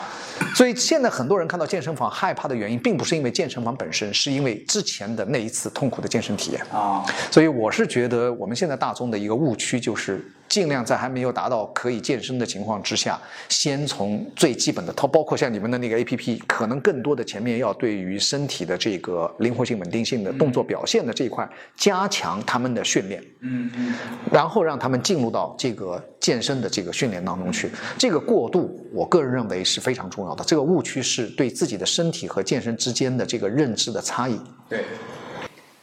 [0.54, 7.04] 所以现在很多人看到健身房害怕的原因，并不是因为健身房本身，是因为之前的那一次痛苦的健身体验啊。
[7.32, 10.26] 所以我是觉得我们现在大众的一个误区就是。
[10.56, 21.46] 尽量在还没有达到可以健身的情况之下，先从最基本的，它包括像你们的那个 A P P，可能更多的前面要对于身体的这个灵活性、稳定性的动作表现的这一块
[21.76, 23.94] 加强他们的训练，嗯嗯，
[24.32, 27.70] 然后让他们进入到这个健身的这个训练当中去。
[27.98, 30.42] 这个过渡，我个人认为是非常重要的。
[30.46, 34.40] 这个误区是对自己的身体和健身之间的这个认知的差异。
[34.70, 34.86] 对。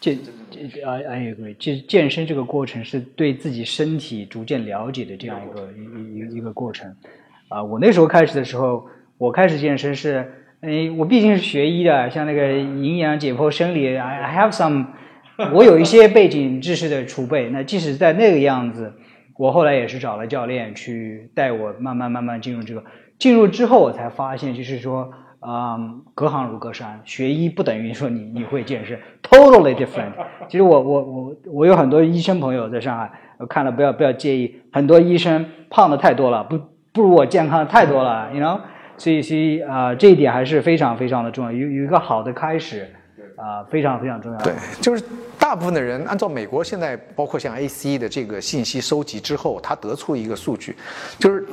[0.03, 0.19] 健
[0.85, 6.93] ，I I agree，健健身这个过程是对自己身体逐渐了解的这样一个一一一个过程。
[7.49, 8.85] 啊，我那时候开始的时候，
[9.17, 10.29] 我开始健身是，
[10.61, 14.87] 哎，我毕竟是学医的，像那个营养解剖生理，I I have some，
[15.55, 17.49] 我有一些 背景知识的储备。
[17.51, 18.93] 那即使在那个样子，
[19.39, 22.83] 我后来也是找了教练去带我慢慢慢慢进入这个。
[23.21, 25.13] 进入之后，我才发现，就是说。
[25.45, 30.13] 嗯，隔行如隔山，学医不等于说你你会健身，totally different。
[30.49, 33.11] 其实我我我我有很多医生朋友在上海，
[33.49, 36.57] 看了不要不要介意，很多医生胖的太多了，不
[36.93, 38.61] 不如我健康的太多了，you know。
[38.97, 42.89] 所以所以啊，这一点还是非常非常的重要，有有一个好的开始，
[43.37, 44.39] 啊，非常非常重要。
[44.39, 45.03] 对，就是
[45.41, 50.77] 大部分的人按照美国现在包括像 AC 的这个信息收集之后，他得出一个数据，
[51.19, 51.45] 就是。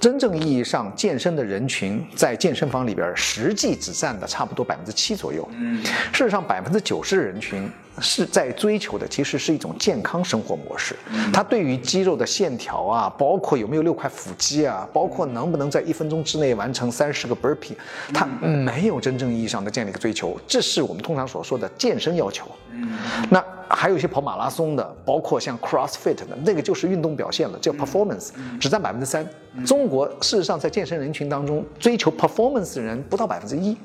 [0.00, 5.48] 真正意义上健身的人群，在健身房里边，实际只占的差不多百分之七左右。
[5.52, 5.82] 嗯，
[6.12, 7.68] 事实上，百分之九十的人群
[8.00, 10.96] 是在追求的，其实是一种健康生活模式。
[11.32, 17.74] 他对于肌肉的线条啊，包括有没有六块腹肌啊，包括能不能在一分钟之内完成三十个 burpee，
[18.12, 20.38] 他没有真正意义上的这样的一个追求。
[20.46, 22.46] 这是我们通常所说的健身要求。
[22.72, 22.88] 嗯，
[23.30, 23.44] 那。
[23.70, 29.28] 还有一些跑马拉松的，包括像 CrossFit 的那个就是运动表现了，叫 performance，只占百分之三。
[29.66, 33.76] 中国事实上在健身人群当中，追求 performance 的人不到百分之一，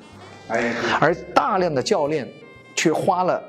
[1.02, 2.26] 而大量的教练
[2.78, 3.44] 却花了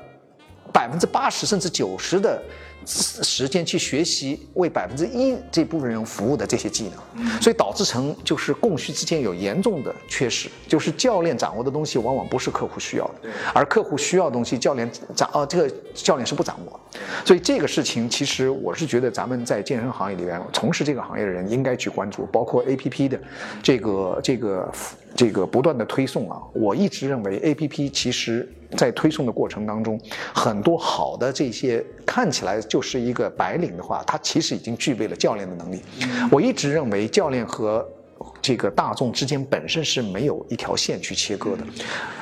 [0.75, 2.43] 百分之八十甚至九十的。
[2.85, 16.79] 时间去学习为百分之一这部分人服务的这些技能，所以导致成就是供需之间有严重的缺失，就是教练掌握的东西往往不是客户需要的，而客户需要的东西教练掌呃这个教练是不掌握，
[17.25, 23.19] 所以这个事情其实我是觉得咱们在健身行业里边从事这个行业的人应该去关注，包括 A P P 的
[23.63, 24.71] 这个这个
[25.15, 28.47] 这个不断的推送啊，我一直认为 A P P 其实。
[28.75, 29.97] 在推送的过程当中，
[30.33, 35.81] 很多好的这些看起来就是一个白领的话，他其实已经具备了教练的能力。
[36.31, 37.85] 我一直认为教练和
[38.41, 41.63] 这个大众之间本身是没有一条线去切割的，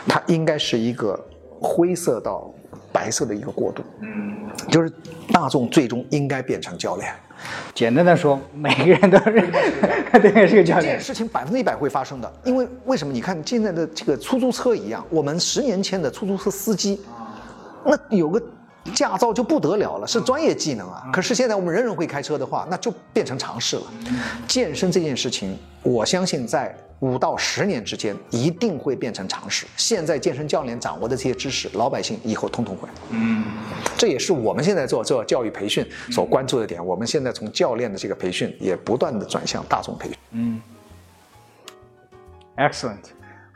[0.07, 1.19] 它应该是一个
[1.61, 2.51] 灰色到
[2.91, 3.83] 白色的一个过渡。
[4.01, 4.35] 嗯，
[4.69, 4.91] 就是
[5.31, 7.13] 大众最终应该变成教练。
[7.75, 9.51] 简单的说，每个人都是
[10.21, 10.81] 对是个教练。
[10.81, 13.11] 这件事情百分之一百会发生的，因为为什么？
[13.11, 17.01] 你看现在的这个出租车一样，我们十年前的出租车司机，
[17.85, 18.41] 那有个
[18.93, 21.09] 驾照就不得了了，是专业技能啊。
[21.13, 23.83] 可是现在我们人人会开车的话，那就变成常识了。
[24.47, 26.75] 健身这件事情，我相信在。
[26.99, 29.65] 五到十年之间一定会变成常识。
[29.75, 32.87] 现在健身教练掌握的这些知识，老百姓以后通通会。
[33.09, 33.43] 嗯，
[33.97, 36.85] 这也是我们现在做做教育培训所关注的点。
[36.85, 40.17] 我们现在从教练的这个培训也不断的转向大众培训。
[40.31, 40.61] 嗯
[42.55, 43.03] ，excellent。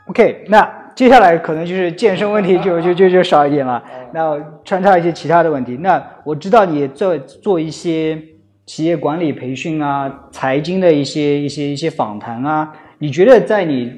[0.08, 3.80] OK，那接下来可能就是健身问题就就就就少一点了。
[4.12, 5.76] 那穿插一些其他的问题。
[5.76, 8.20] 那我知道你在做一些
[8.66, 12.74] 企业管理培训啊，财经的一些一些一些访谈啊。
[12.98, 13.92] 你觉得在你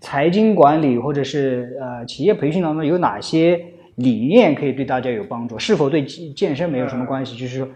[0.00, 3.60] 财经管理或者是呃企业培训当中有哪些
[3.94, 5.56] 理念可以对大家有帮助？
[5.60, 7.36] 是否对健身没有什么关系？
[7.36, 7.68] 就是说，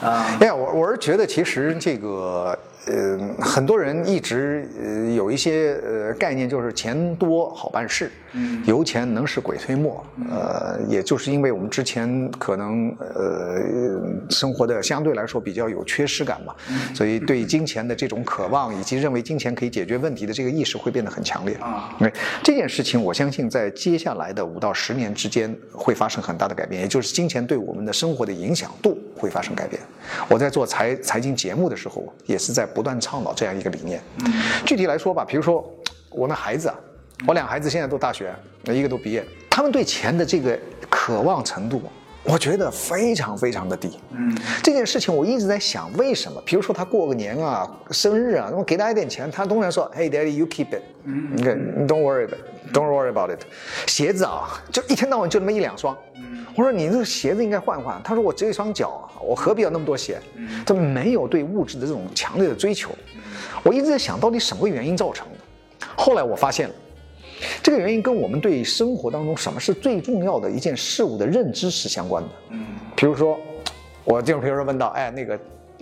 [0.00, 2.56] 啊，哎呀，我我是觉得其实这个。
[2.86, 16.54] 呃，很多人一直呃有一些呃概念，就是钱多好办事，嗯，有钱能使鬼推磨，呃，也就是因为我们之前可能呃生活的相对来说比较有缺失感嘛，
[16.94, 21.92] 所以对金钱的这种渴望以及认为金钱可以解决问题的这个意识会变得很强烈啊。
[21.98, 22.12] 因为
[22.44, 29.82] 这件事情，我相信在接下来的五到十年之间会发生很大的改变，也就是金钱对我们的生活的影响度会发生改变。
[30.28, 32.64] 我在做财财经节目的时候，也是在。
[32.76, 33.98] 不断倡导这样一个理念。
[34.26, 34.32] 嗯
[34.66, 35.66] 具体来说吧，比如说
[36.10, 36.74] 我那孩子啊，
[37.26, 38.34] 我俩孩子现在都大学，
[38.66, 40.58] 一个都毕业，他们对钱的这个
[40.90, 41.80] 渴望程度，
[42.22, 43.98] 我觉得非常非常的低。
[44.10, 46.42] 嗯，这件事情我一直在想，为什么？
[46.44, 50.82] 比如说他过个年啊，生日啊，那么给他一点钱，他通常说：“Hey, Daddy, you keep it.
[51.04, 51.56] 你看
[51.88, 52.28] ，Don't worry,
[52.74, 53.40] don't worry about it。”
[53.88, 55.96] 鞋子啊，就一天到晚就那么一两双。
[56.56, 58.00] 我说你这个鞋子应该换换。
[58.02, 60.18] 他说我只有一双脚，我何必要那么多鞋？
[60.64, 62.90] 他没有对物质的这种强烈的追求。
[63.62, 65.86] 我一直在想到底什么原因造成的。
[65.96, 66.74] 后来我发现了，
[67.62, 72.28] 这个原因跟我们对生活当中什么是最重要的一件事物的认知是相关的。
[72.50, 73.38] 嗯，比如说，
[74.04, 75.38] 我就比如说问到，哎，那个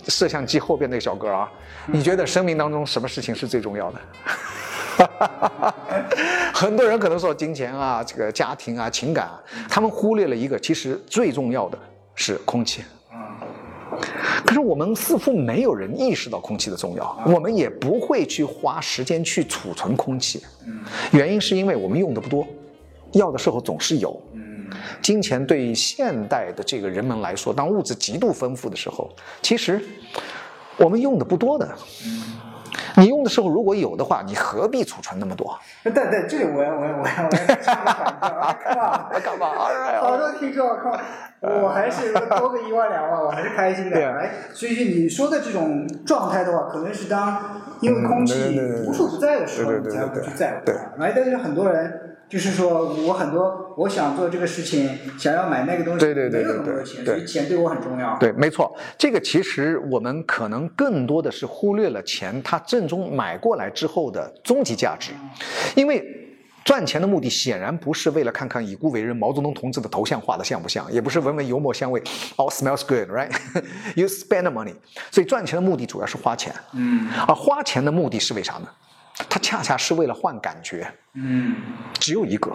[0.07, 1.51] 摄像机后边那个小哥啊，
[1.85, 3.99] 你觉得生命当中什么事情是最重要的？
[6.53, 11.77] 很多人可能说金钱啊，这个家庭啊，情感啊，他们忽略了一个，其实最重要的
[12.15, 12.83] 是空气。
[14.45, 20.43] 可是我们似乎没有人意识到空气的重要，我们也不会去花时间去储存空气。
[21.11, 22.45] 原因是因为我们用的不多，
[23.13, 24.21] 要的时候总是有。
[25.01, 29.09] 金钱对现代的这个人们来说，当物质极度丰富的时候，
[29.41, 29.81] 其实
[30.77, 31.75] 我们用的不多的。
[32.97, 35.57] 你用的时候如果有的话，你何必储存那么多？
[35.83, 37.29] 对对，这里我要我要我要我要！
[37.59, 38.53] 干嘛
[39.19, 39.47] 干嘛？
[39.99, 40.97] 好多听众靠，
[41.41, 43.97] 我还是多个一万两万，我还是开心的。
[43.97, 50.73] 哎，所以你说的这种状态的话，可能是当因为空气无处不在的时候，你才会去在乎它。
[51.03, 52.14] 哎，但是很多人。
[52.35, 58.17] 就是说我很多，我想做这个事情，想要买那个东西，对对对没有那么多钱，所以钱对我很重要。
[58.17, 65.11] 对，没错，这个其实我们可能更多的是忽略了钱它正中买过来之后的终极价值，
[65.77, 66.03] 因为
[66.65, 72.01] 赚钱的目的显然不是为了看看已故伟人毛泽东同志的头像画的像不像，也不是闻闻油墨香味
[72.35, 74.73] ，all smells good，right？You spend money，
[75.09, 78.67] 所以赚钱的目的主要是花钱，嗯，而花钱的目的是为啥呢？
[79.29, 81.55] 它恰恰是为了换感觉，嗯，
[81.99, 82.51] 只有一个。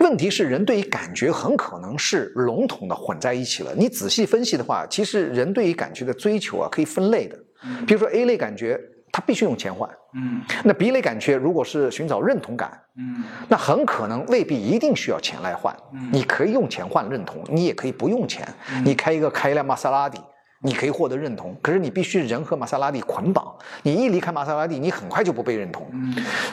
[0.00, 3.72] 问题是，人对于感觉很可能是笼统的混在一起了。
[3.76, 7.38] 你仔细分析的话，其实人对于感觉的追求啊，可以分类的。
[7.86, 8.80] 比如说 A 类感觉，
[9.12, 10.42] 它必须用钱换，嗯。
[10.64, 15.72] 那 B 类感觉，如果是寻找认同感，嗯，那很可能未必一定需要钱来换。
[15.92, 18.46] 嗯你可以用钱换认同，你也可以不用钱。
[18.84, 20.18] 你开一个开一辆玛莎拉蒂。
[20.62, 23.52] 你可以获得认同，可是你必须人和玛莎拉蒂捆绑。
[23.82, 25.86] 你一离开玛莎拉蒂，你很快就不被认同。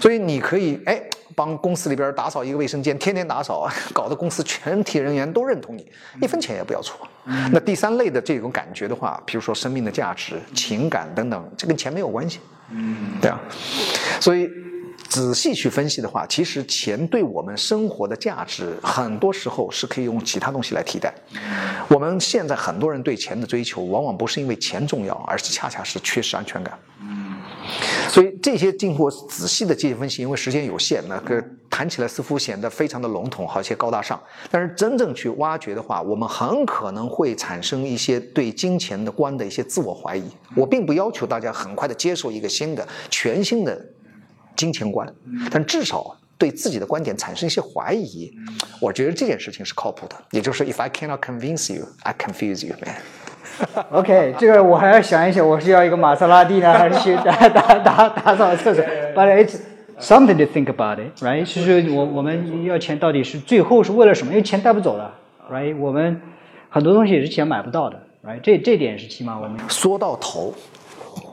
[0.01, 0.99] 所以你可以哎，
[1.35, 5.87] 帮公司里边打扫一个卫生间，天天打扫，搞得公司全体人员都认同你，
[6.21, 6.95] 一分钱也不要出。
[7.51, 12.39] 那第三类的这种感觉的话，比如说生命的价值、情感等等，这跟钱没有关系。
[12.71, 13.39] 嗯，对啊，
[14.19, 14.49] 所以。
[15.09, 21.11] 仔细去分析的话，其实钱对我们生活的价值，很多时候是可以用其他东西来替代。
[21.87, 26.77] 我们现在很多人对钱的追求，往往不是因为钱重要，而是恰恰是缺失安全感。
[28.07, 34.19] 所以这些经过仔细的这些分析，因为时间有限，那个谈起来似乎显得非常的笼统，好些高大上。
[34.51, 40.23] 但是真正去挖掘的话，我们很可能会产生一些对金钱的观的一些自我怀疑。
[40.55, 43.83] 我并不要求大家很快的接受一个新的、全新的。
[44.59, 45.07] 金钱观，
[45.49, 48.29] 但至少对自己的观点产生一些怀疑，
[48.81, 50.15] 我觉得这件事情是靠谱的。
[50.31, 52.95] 也就是，if I cannot convince you, I confuse you, man.
[53.91, 58.83] OK，这个我还要想一想，我是要一个玛莎拉蒂呢，还是去 打打打打扫厕所
[59.15, 59.55] ？But it's
[60.01, 61.45] something to think about it, right？
[61.45, 64.33] 其实我我们要钱到底是最后是为了什么？
[64.33, 65.13] 因为钱带不走了
[65.49, 65.77] ，right？
[65.77, 66.21] 我们
[66.69, 68.41] 很多东西也是钱买不到的，right？
[68.41, 70.53] 这这点是起码我们说到头。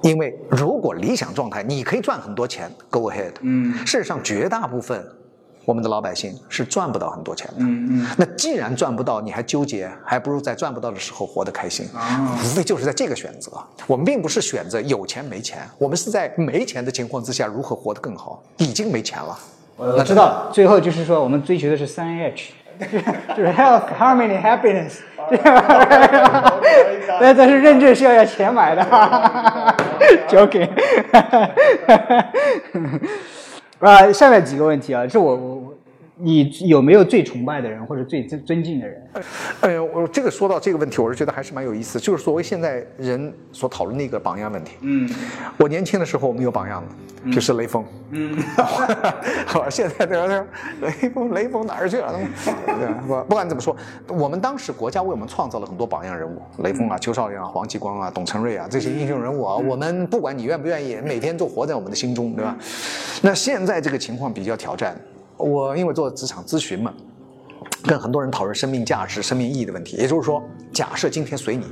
[0.02, 3.32] 因为如果理想状态，你可以赚很多钱，Go ahead。
[3.40, 5.04] 嗯，事实上，绝大部分
[5.64, 7.54] 我们的老百姓是赚不到很多钱的。
[7.58, 8.06] 嗯嗯。
[8.16, 11.88] 那既然赚不到，你还纠结，还不如在赚不到的时候活得开心。
[11.94, 12.38] 啊。
[12.44, 13.52] 无非就是在这个选择。
[13.86, 18.42] 我们并不是选择有钱没钱，我们是在没钱的情况之下如何活得更好。
[18.58, 19.38] 已经没钱了。
[19.76, 20.48] 我知道。
[20.52, 22.52] 最后就是说，我们追求的是三 H，
[23.36, 24.92] 就是 Health, Harmony, Happiness。
[25.28, 26.52] 对吧？
[27.20, 28.84] 那这是认证是要要钱买的，
[30.28, 30.68] 交给。
[33.80, 35.65] 啊，下面几个问题啊，是我我。
[36.18, 39.02] 你有没有最崇拜的人或者最尊尊敬的人？
[39.60, 42.00] 呃，我这个说到这个问题，我是觉得还是蛮有意思。
[42.00, 44.76] 就是所谓现在人所讨论的一个榜样问题。
[44.80, 45.08] 嗯，
[45.58, 46.82] 我年轻的时候我们有榜样
[47.26, 47.84] 的，就是雷锋。
[48.12, 48.34] 嗯，
[49.54, 50.46] 我，现在这个
[50.80, 52.18] 雷锋，雷锋哪儿去了？
[53.06, 53.76] 不 不管怎么说，
[54.08, 62.56] 我们当时国家为我们创造了很多榜样人物，雷锋啊、邱少阳啊、黄继光啊、董存瑞啊这些英雄人物啊，我们不管你愿不愿意，每天都活在我们的心中，对吧？
[63.20, 64.96] 那现在这个情况比较挑战。
[65.36, 66.92] 我因为做职场咨询嘛，
[67.84, 69.96] 跟很多人讨论生命价值、生命意义的问题。
[69.96, 71.66] 也就是说，假设今天随你，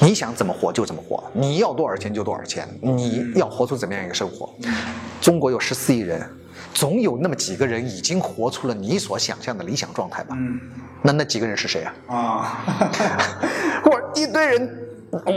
[0.00, 4.48] 你想怎么活就怎么活，你要多少钱就多少钱，你要活出怎么样一个生活？
[5.20, 6.24] 中国有十四亿人，
[6.72, 10.36] 总有那么几个人已经活出了你所想象的理想状态吧？
[11.02, 11.94] 那那几个人是谁啊？
[12.08, 12.64] 啊，
[13.84, 14.88] 或一堆人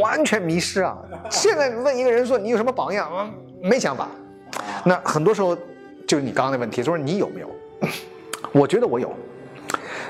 [0.02, 0.97] 完全迷失啊！
[1.30, 3.30] 现在问一个人说你有什么榜样啊？
[3.62, 4.08] 没想法。
[4.84, 5.58] 那很多时候。
[6.10, 7.55] 就是你刚刚的问题，就是你有没有？
[8.51, 9.14] 我觉得我有。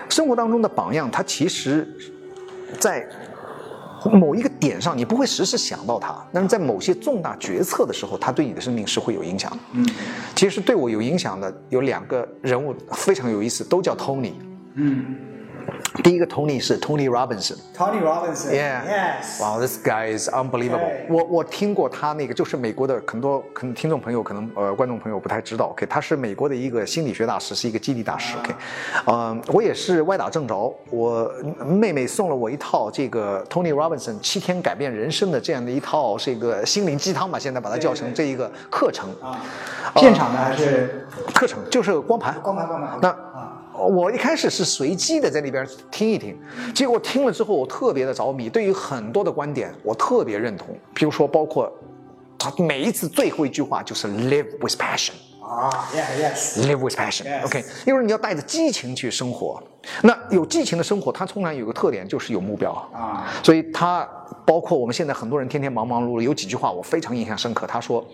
[0.07, 1.85] 生活当中的榜样，他其实，
[2.79, 3.05] 在
[4.05, 9.57] 某一个点上，你不会时时想到他，但是在某些重大决策的时候，他对你的生命是会有影响的。
[9.73, 9.85] 嗯，
[10.33, 14.31] 其实对我有影响的有两个人物非常有意思，都叫 Tony。
[14.75, 15.17] 嗯。
[16.03, 17.57] 第一个 Tony 是 Tony Robinson。
[17.75, 18.81] Tony Robinson，Yeah。
[18.85, 19.41] Yes。
[19.41, 20.89] Wow, this guy is unbelievable。
[21.09, 28.53] 我我听过他那个，就是美国的很多可能听众朋友可能呃观众朋友不太知道，OK，他是美国的一个心理学大师，是一个激励大师，OK。
[29.05, 31.31] 嗯，我也是歪打正着，我
[31.65, 39.09] 妹妹送了我一套这个 Tony Robinson 七天改变人生的这样的一套这个心灵鸡汤吧，现在把它叫成这一个课程。
[39.21, 39.39] 啊。
[39.95, 41.59] 现场的还是课程？
[41.69, 42.39] 就是光盘。
[42.41, 42.99] 光盘，光盘。
[43.01, 43.28] 那。
[43.87, 46.37] 我一开始是随机的在那边听一听，
[46.73, 50.67] 结果听了之后我特别的着迷，对于很多的观点我特别认同。
[50.93, 51.71] 比如说，包括
[52.37, 55.13] 他每一次最后一句话就是 “live with passion”。
[55.49, 56.61] 啊，Yeah Yes。
[56.61, 57.23] Live with passion.
[57.23, 57.43] Yes.
[57.45, 59.61] OK，因为你要带着激情去生活。
[60.03, 63.25] 那有激情的生活，它通常有个特点就是有目标啊。
[63.41, 64.07] 所以它
[64.45, 67.65] 包括我们现在很多人天天忙忙碌碌，有几句话我非常印象深刻。
[67.65, 68.05] 他说，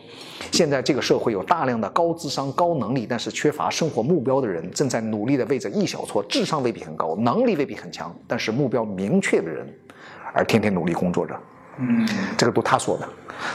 [0.52, 9.68] 现在这个社会有大量的高智商、高能力，但是缺乏生活目标的人，正在努力的为着一小撮智商未必很高、能力未必很强，但是目标明确的人，
[10.34, 11.38] 而天天努力工作着。
[11.78, 12.08] 嗯
[12.38, 13.08] 这个都他说的，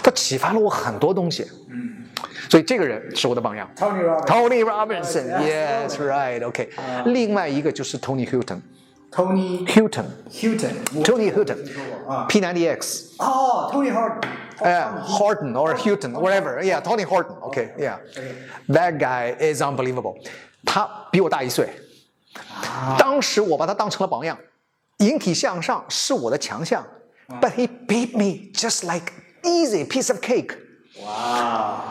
[0.02, 1.46] 他启发了我很多东西。
[1.70, 1.88] 嗯
[2.50, 3.70] 所以这个人是我的榜样。
[3.76, 4.26] ，Tony Robbins。
[4.26, 6.68] Tony Robinson, Yes, yes, right, OK。
[7.06, 8.60] 另外一个就是 Tony Hilton,
[9.12, 10.72] Tony Hilton, Hilton。
[11.04, 11.56] Tony Hilton,
[12.08, 14.24] 啊 P90X，哦，Tony Hart。
[14.58, 17.98] 哎，Harden or Hilton, whatever, yeah, Tony Horton, OK, yeah.
[18.68, 20.16] That guy is unbelievable.
[20.64, 21.68] 他比我大一岁，
[22.98, 24.36] 当时我把他当成了榜样，
[24.98, 26.84] 引体向上是我的强项
[27.40, 29.12] ，but he beat me just like
[29.42, 30.56] easy piece of cake.
[31.04, 31.82] 哇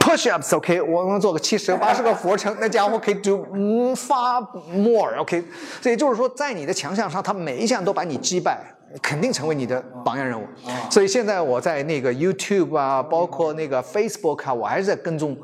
[0.00, 5.42] ，push-ups OK，我能做个七十个、八十个俯卧撑，那家伙可以 do 嗯 far more OK，
[5.80, 8.60] 所以就是说，在你的强项上，他每一项都把你击败，
[9.00, 10.44] 肯定成为你的榜样人物。
[10.90, 15.36] 所以现在我在那个 YouTube 啊，包括那个 Facebook 啊，我还是在跟踪，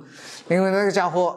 [0.48, 1.36] 因为那个家伙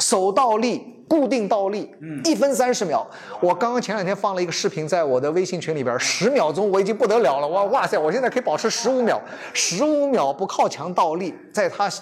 [0.00, 0.99] 手倒立。
[1.10, 1.90] 固定倒立，
[2.24, 3.04] 一分三十秒。
[3.40, 7.48] 我刚刚前两天放了一个视频在我的微信群里边，十秒钟我已经不得了了。
[7.48, 9.20] 哇哇塞，我现在可以保持十五秒，
[9.52, 11.90] 十五秒不靠墙倒立，在他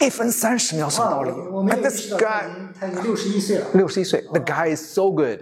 [0.00, 1.30] 一分三十秒手倒立。
[1.50, 2.44] 我没 And this 知道他 guy
[2.78, 3.66] 他已经六十一岁了。
[3.72, 5.40] 六十一岁，The guy is so good。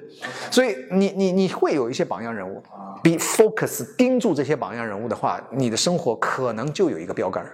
[0.53, 2.63] 所以你你你会有一些榜样人物
[3.03, 7.45] ，，be focus 盯住这些榜样人物的话，你的生活可能就有一个标杆。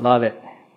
[0.00, 0.34] Love it。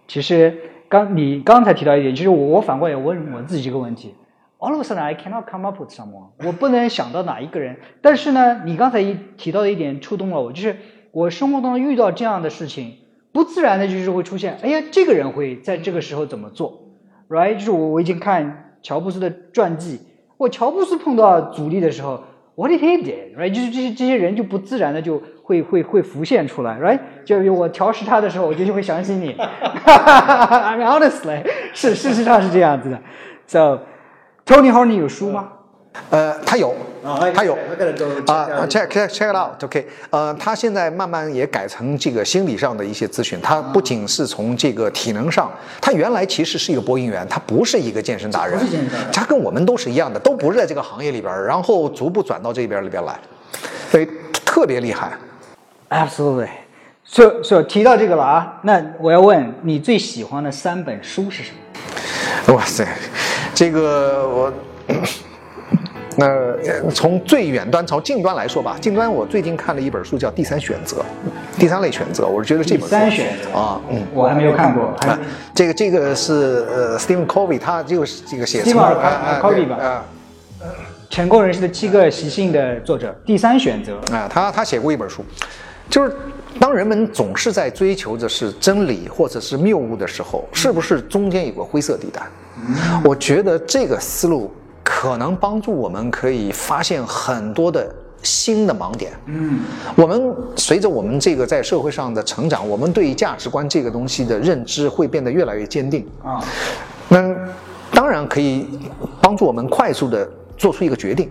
[0.08, 0.58] 其实
[0.92, 4.14] 刚你刚才提到一点，其实我我反过来问我自己这个问题
[4.60, 7.78] ，All of a sudden I cannot come up with someone，我不能想到哪一个人。
[8.02, 10.76] 但是呢，你刚才一提到的一点触动了我，就是
[11.14, 12.96] 我生活当中遇到这样的事情，
[13.32, 16.89] 不自然的就是会出现，哎呀，这个人会在这个时候怎么做
[17.30, 17.54] ，right？
[17.54, 20.02] 就是我我已经看乔布斯的传记，
[20.36, 22.22] 我乔布斯碰到阻力的时候。
[22.54, 23.38] What did he did?
[23.38, 26.99] Right，就是这些这些人就不自然的就会会会浮现出来，Right？
[27.26, 29.36] 就我调试它的时候，我就就会想起你。
[29.38, 31.43] I mean honestly，
[31.74, 32.97] 是事实上是这样子的。
[33.47, 35.49] So，Tony Hart 你有书吗？
[36.10, 36.74] 呃，他有，
[37.36, 53.20] 他有 I gotta go 啊，check check check check it out，OK，呃，他现在慢慢也改成这个心理上的一些咨询，他不仅是从这个体能上，他原来其实是一个播音员，他不是一个健身达人不是健身达人，他跟我们都是一样的，都不是在这个行业里边，然后逐步转到这边里边来，
[53.89, 54.08] 所以
[54.45, 55.12] 特别厉害。
[55.92, 56.50] Absolutely。
[57.04, 61.52] 所所提到这个了啊，那我要问你最喜欢的三本书是什
[62.48, 62.56] 么？
[62.56, 62.88] 哇塞，
[63.54, 64.54] 这个我。
[66.18, 66.58] 呃，
[66.94, 70.98] 从最远端朝近端来说吧，近端我最近看了一本书叫《第三选择》，
[71.60, 74.88] 第三类选择，我是觉得这本书第三选择啊，嗯，我还没有看过。
[75.08, 75.18] 啊，
[75.56, 80.04] 这个这个是呃，Stephen Covey，他就是这个写 Stephen 成 Covey 吧对啊
[81.10, 83.98] 成功人士的七个习性的作者，第三选择。
[84.14, 85.24] 啊，他他写过一本书，
[85.92, 86.16] 就是
[86.60, 92.24] 当人们总是在追求着是真理或者是谬误的时候，是不是中间有个灰色地带？
[93.04, 94.50] 我觉得这个思路
[94.84, 99.12] 可能帮助我们可以发现很多的新的盲点。
[99.26, 99.60] 嗯，
[99.96, 106.08] 我们随着我们这个在社会上的成长，我们对于价值观这个东西的认知会变得越来越坚定。
[106.24, 106.43] 啊，
[107.09, 107.36] 那
[107.92, 108.68] 当然可以
[109.20, 110.30] 帮助我们快速的
[110.62, 111.28] 做出一个决定。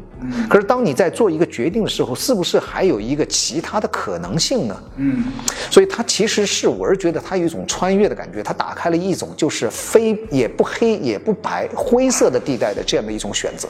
[0.49, 4.83] 可是当你在做一个决定的时候，是不是还有一个其他的可能性呢？
[4.97, 5.23] 嗯，
[5.71, 13.69] 所以它其实是，我是觉得它有一种穿越的感觉，它打开了一种就是非也不黑也不白灰色的地带的这样的一种选择。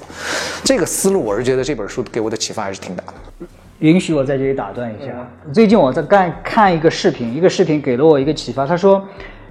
[0.65, 3.47] 这个思路，我是觉得这本书给我的启发还是挺大的。
[3.81, 5.31] 允许我在这里打断一下。
[5.53, 8.67] 最近我在看看一个视频，一个视频给了我一个启发。
[8.67, 9.07] 他说，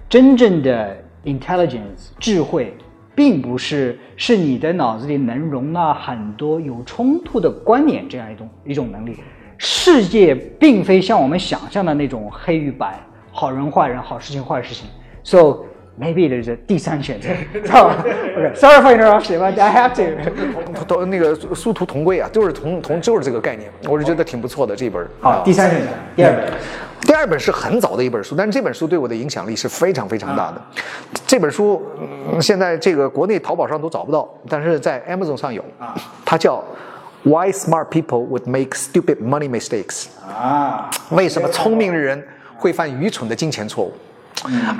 [0.09, 2.75] 真正的 intelligence 智慧，
[3.19, 9.17] 并不是是你的脑子里能容纳很多有冲突的观念这样一种一种能力。
[9.57, 12.97] 世界并非像我们想象的那种黑与白，
[13.29, 14.87] 好人坏人，好事情坏事情。
[15.21, 15.65] So
[15.99, 17.29] maybe there's a 第三选择。
[17.53, 20.83] 知道吧 okay, sorry for interruption, but I have to.
[20.87, 25.05] 同那个殊途同归啊，就是同同就是这个概念，我是觉得挺不错的这一本。
[25.19, 26.53] 好，第三选择，第二本。
[27.01, 30.61] 第二本是很早的一本书，但是这本书对我的影响力是非常非常大的。
[31.25, 35.63] 这本书、嗯现在这个国内淘宝上都找不到，但是在 Amazon 上有。
[36.25, 36.61] 它叫
[37.29, 40.05] 《Why Smart People Would Make Stupid Money Mistakes》。
[40.29, 42.21] 啊，为什么聪明的人
[42.57, 43.93] 会犯愚蠢的金钱错误？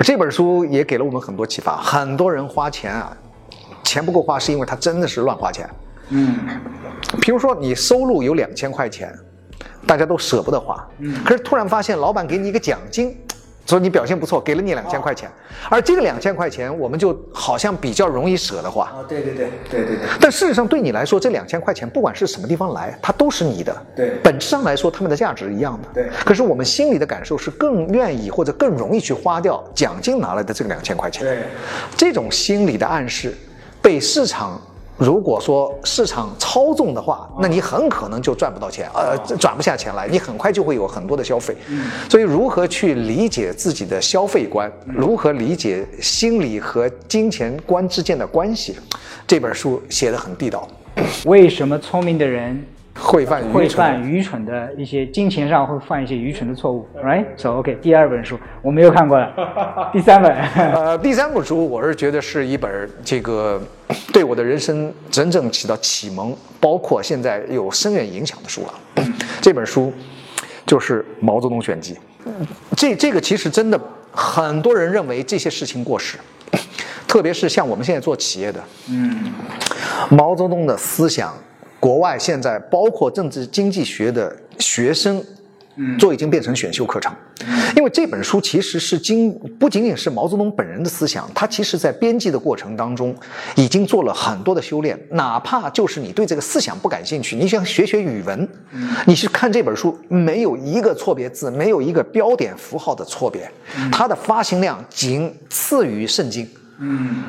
[0.02, 1.76] 这本书也给了我们很多启发。
[1.76, 3.16] 很多人花钱啊，
[3.84, 5.68] 钱不够花，是因为他真的是乱花钱。
[6.10, 6.34] 嗯，
[7.20, 9.12] 比如说你收入有两千块钱，
[9.86, 13.16] 大家都舍不得花，嗯，可是突然发现老板给你一个奖金。
[13.66, 15.30] 说你表现不错，给了你两千块钱，
[15.68, 18.86] 而这个两千块钱，我们就好像比较容易舍得花。
[18.86, 20.08] 啊，对对对对对对。
[20.20, 23.86] 但事实上，对你来说，这两千块钱不管是什么地方来，它都是你的。
[23.94, 24.10] 对。
[24.24, 25.88] 本质上来说，它们的价值是一样的。
[25.94, 26.10] 对。
[26.24, 31.24] 可是我们心里的感受是更愿意或者更容易去花掉奖金拿来的这个两千块钱。
[31.24, 31.38] 对。
[31.96, 33.36] 这种心理的暗示，
[33.80, 34.60] 被市场。
[35.00, 41.56] 如果说市场操纵的话，那你很可能就赚不到钱，呃，转不下钱来，你很快就会有很多的消费。
[42.10, 48.76] 所以，如何去理解自己的消费观，如何理解心理和金钱观之间的关系，
[49.26, 50.68] 这本书写的很地道。
[51.24, 52.62] 为什么聪明的人？
[52.94, 63.62] 会犯会犯愚蠢的一些金钱上会犯一些愚蠢的错误，right？So OK，第二本书我没有看过了，第三本， 呃，第三本书我是觉得是一本这个
[64.12, 69.04] 对我的人生真正起到启蒙，包括现在有深远影响的书了。
[69.40, 69.92] 这本书
[70.66, 71.94] 就是《毛泽东选集》，
[72.76, 73.80] 这这个其实真的
[74.12, 76.18] 很多人认为这些事情过时，
[77.06, 79.32] 特别是像我们现在做企业的，嗯，
[80.10, 81.32] 毛泽东的思想。
[81.80, 85.24] 国外现在包括政治经济学的学生，
[85.76, 87.10] 嗯，都已经变成选修课程，
[87.74, 93.16] 因为这本书其实是经不仅仅是毛泽东本人的思想，他其实在编辑的过程当中
[93.54, 94.98] 已经做了很多的修炼。
[95.12, 98.46] 哪怕就是你对这个思想不感兴趣，你想学学语文，
[99.06, 103.50] 你去看这本书，没有一个错别字，没有一个标点符号的错别，
[103.90, 106.46] 它的发行量仅次于圣经。
[106.78, 107.22] 嗯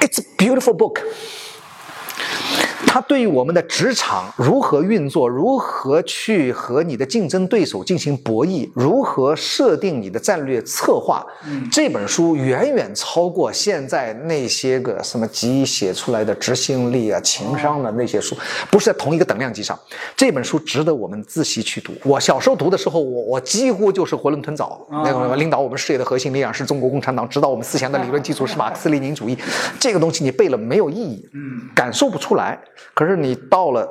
[0.00, 1.00] ，It's a beautiful book。
[2.86, 11.24] 它对于我们的职场如何运作，如何去和你的竞争对手进行博弈，如何设定你的战略策划，
[11.70, 18.36] 这本书远远超过现在那些个什么集写出来的执行力啊、情商的那些书，
[18.70, 19.78] 不是在同一个等量级上。
[20.16, 21.92] 这本书值得我们自习去读。
[22.04, 24.86] 我小时候读的时候，我我几乎就是囫囵吞枣。
[24.90, 29.36] 那个领导我们事业的核心力量是中国共产党，指导我们思想的理论基础是马克思列宁主义。
[29.78, 32.58] 这个东西你背了没有意义，嗯，感受不出来。
[32.94, 33.88] 可是你到了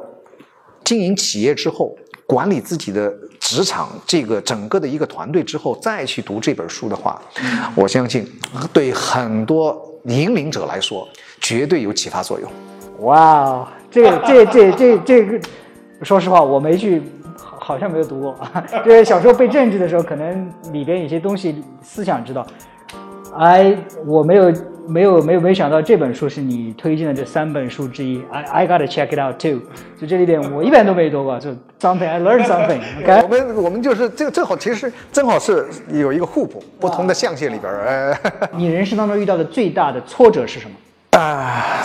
[0.84, 1.96] 经营企业之后，
[2.28, 7.22] 管理自己的职场，这个整个的一个团队之后，再去读这本书的话，
[7.76, 8.28] 我相信
[8.74, 11.08] 对很多引领者来说，
[11.42, 12.50] 绝对有启发作用。
[13.00, 15.40] 哇，这这这这这个，
[16.02, 17.02] 说实话，我没去，
[17.36, 18.40] 好像没有读过。
[18.84, 22.46] 对， 小时候背政治的时候，可能里边有些东西思想知道。
[23.38, 24.54] 哎，我没有。
[24.88, 29.62] 没有没有没想到这本书是你推荐的这三本书之一，I I gotta check it out too。
[30.00, 31.50] 就这里边我一般都没读过，就
[31.80, 32.80] something I learn something。
[33.24, 38.20] 我们我们就是这个正好，其实正好是有一个互补，不同的象限里边哎。
[38.56, 41.20] 你人生当中遇到的最大的挫折是什么？
[41.20, 41.84] 啊。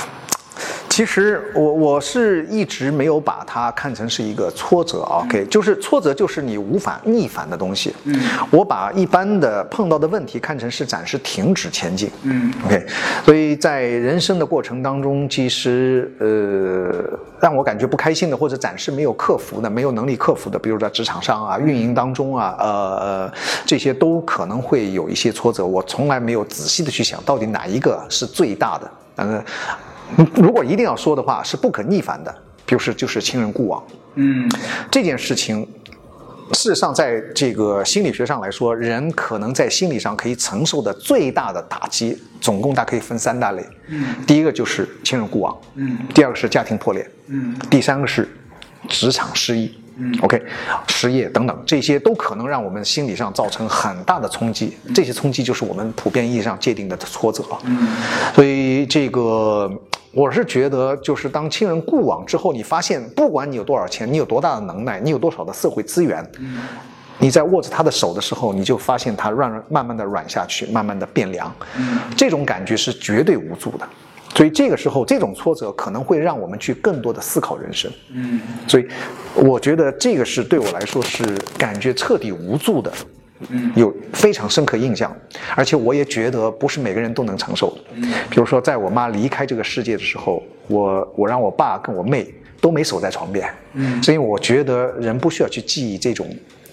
[0.91, 7.95] 其实我我是一直没有把它看成是一个挫折，OK，就是挫折就是你无法逆反的东西。
[8.05, 12.11] 嗯，我把一般的碰到的问题看成是暂时停止前进。
[12.25, 12.85] 嗯，OK，
[13.25, 23.33] 所以在人生的过程当中，其实呃让我感觉不开心的或者暂时没有克服的、没有能力克服的，比如在职场上啊、运营当中啊，呃
[23.65, 25.65] 这些都可能会有一些挫折。
[25.65, 29.43] 我从来没有仔细的去想到底哪一个是最大的，嗯。
[30.37, 32.35] 如果一定要说的话，是不可逆反的，
[32.67, 33.83] 比如是就是亲人故往。
[34.15, 34.51] 嗯，
[34.91, 35.67] 这件事情，
[36.53, 43.65] 事实上在这个心理学上来说，人可能在心理上可以承受的最大的打击，总共大可以分三大类。
[43.89, 45.57] 嗯，第一个就是亲人故往。
[45.77, 47.09] 嗯，第二个是家庭破裂。
[47.29, 48.29] 嗯，第三个是
[48.89, 49.77] 职场失意。
[50.03, 50.43] 嗯 OK，
[50.89, 54.75] 失业等等，这些都可能让我们心理上造成很大的冲击。
[54.95, 57.45] 这些冲击就是我们普遍意义上界定的挫折。
[57.65, 57.87] 嗯，
[58.35, 59.71] 所以这个
[60.13, 66.25] 我是觉得，就是当亲人故往之后，你发现不管你有多少钱，你有多大的能耐，你有多少的社会资源，
[67.19, 71.53] 你在握着他的手的时候，你就发现他软慢慢的软下去，慢慢的变凉。
[72.17, 73.87] 这种感觉是绝对无助的。
[74.35, 77.91] 所以这个时候，这种挫折可能会让我们去更多的思考人生。
[78.13, 78.87] 嗯，所以
[79.35, 81.25] 我觉得这个是对我来说是
[81.59, 83.07] 感觉彻底无助的，嗯，
[83.75, 85.15] 有非常深刻印象，
[85.57, 87.71] 而且我也觉得不是每个人都能承受。
[87.75, 87.81] 的，
[88.29, 93.49] 比如说在我妈离开这个世界的时候，我我让我爸跟我妹都没守在床边。
[93.75, 96.27] 嗯，所以我觉得人不需要去记忆这种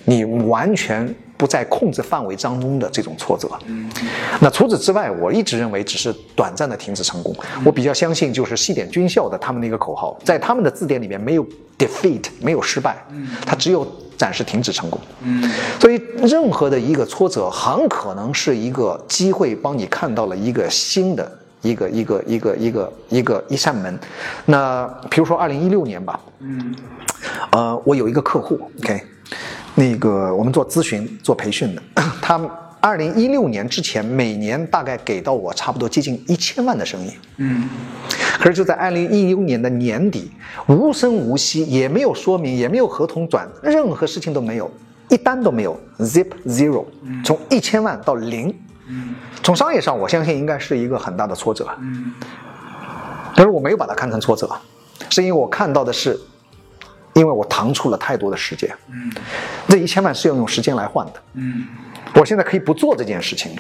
[0.06, 1.14] 你完全。
[1.38, 3.88] 不在控制范围当中的这种挫折，嗯，
[4.41, 7.34] 那除此之外，我一直认为只是短暂的停止成功。
[7.64, 11.45] 我比较相信，就是西点军校的他们的一个口号，在他们的字典里面没有
[11.77, 13.85] defeat，没有失败，嗯，它只有
[14.18, 15.47] 暂时停止成功，嗯，
[15.80, 21.31] 所以任何的一个挫折很可能是一个机会，帮你看到了一个新的
[21.61, 23.99] 一个一个一个一个一个一扇门。
[24.45, 26.76] 那比如说二零一六年吧，嗯，
[27.51, 29.03] 呃，我有一个客户，OK，
[29.76, 31.82] 那个我们做咨询做培训的，
[32.22, 32.40] 他
[32.80, 37.68] 二零一六年之前每年大概给到我差不多接近一千万的生意，嗯，
[38.40, 40.32] 可是就在二零一六年的年底，
[40.68, 44.72] 无声无息，也没有说明，也没有合同转，任何事情都没有，
[45.10, 46.86] 一单都没有，zip zero，
[47.26, 48.54] 从一千万到零。
[49.44, 51.68] 从商业上，我相信应该是一个很大的挫折。
[51.80, 52.14] 嗯，
[53.36, 54.49] 但是我没有把它看成挫折，
[55.10, 56.18] 是因为我看到的是，
[57.18, 58.73] 因为我腾出了太多的时间。
[58.89, 59.11] 嗯，
[59.68, 61.14] 这一千万是要用时间来换的。
[61.34, 61.65] 嗯，
[62.14, 63.57] 我现在可以不做这件事情，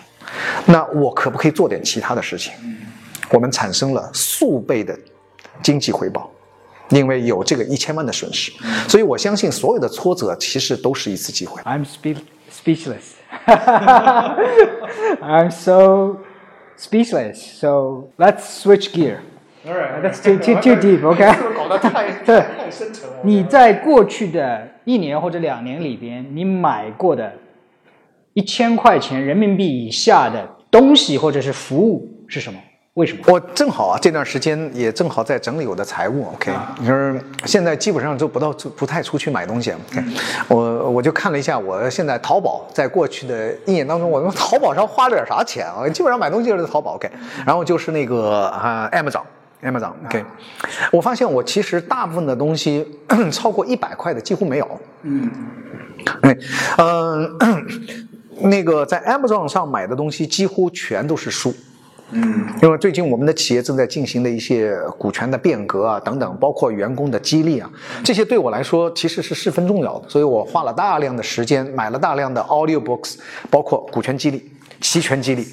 [0.65, 2.53] 那我可不可以做点其他的事情？
[3.31, 4.97] 我们产生了数倍的
[5.61, 6.31] 经济回报，
[6.89, 8.53] 因为有这个一千万的损失，
[8.87, 11.61] 所以我相信所有的挫折其实都是一次机会。
[11.63, 11.85] I'm
[12.49, 13.15] speechless.
[15.21, 16.19] I'm so
[16.77, 17.59] speechless.
[17.59, 19.17] So let's switch gear.
[19.67, 21.03] All right, that's too too too deep.
[21.05, 21.25] OK.
[21.55, 23.17] 搞得太 对太深沉了。
[23.21, 27.31] 你在过去的一年或者两年里边，你买过的
[28.33, 32.57] 一千块钱人民币以下的东西或者是服务是什么？
[32.93, 33.21] 为什么？
[33.27, 36.29] 我正好啊，这段时间也正好在整理我的财务。
[36.33, 39.71] OK，就是现在基本上就不到不太出去买东西。
[39.71, 40.01] OK，
[40.47, 45.87] 我我就看了一下，我现在淘宝在过去的一年当中，我从淘宝上花了点啥钱啊？
[45.89, 46.95] 基本上买东西就是淘宝。
[46.95, 47.07] OK，
[47.45, 48.89] 然后就是那个啊
[49.63, 49.93] ，Amazon，Amazon。
[50.05, 50.25] OK，
[50.91, 52.85] 我发现我其实大部分的东西
[53.31, 54.79] 超过一百块的几乎没有。
[55.03, 55.31] 嗯，
[56.21, 56.37] 哎，
[56.77, 57.37] 嗯，
[58.49, 61.53] 那个在 Amazon 上买的东西几乎全都是书。
[62.11, 67.69] 嗯，因为最近我们的企业正在进行的一些股权的变革啊，等等，包括员工的激励啊，
[68.01, 73.17] 这些对我来说其实是十分重要的，所以我花了大量的时间买了大量的 audio books，
[73.51, 75.45] 包括股权激励、期权激励。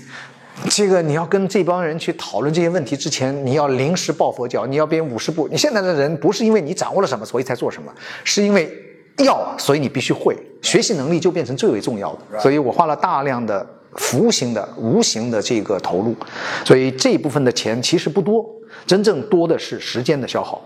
[0.70, 5.48] 这个你要跟这帮人去讨论这些问题之前，你要临时抱佛脚，你要编五十步。
[5.48, 7.92] 你现在的人不是因为你掌握了什么所以才做什么，
[8.24, 8.70] 是因为
[9.18, 12.40] 要所以你必须会，学习能力就变成最为重要的。
[12.40, 13.66] 所以我花了大量的。
[13.96, 16.16] 服务型的、无形的这个投入，
[16.64, 18.44] 所以这一部分的钱其实不多，
[18.84, 20.60] 真正多的是时间的消耗。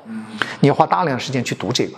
[0.61, 1.93] 你要花大量时间去读这个。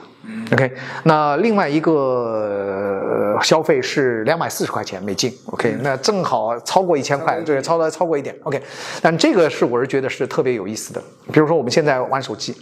[0.52, 0.72] OK，
[1.04, 5.32] 那另外一个消费是两百四十块钱美金。
[5.46, 8.34] OK，那正好超过一千块，对，超了超过一点。
[8.42, 8.60] OK，
[9.00, 11.00] 但这个是我是觉得是特别有意思的。
[11.32, 12.54] 比如说我们现在玩手机，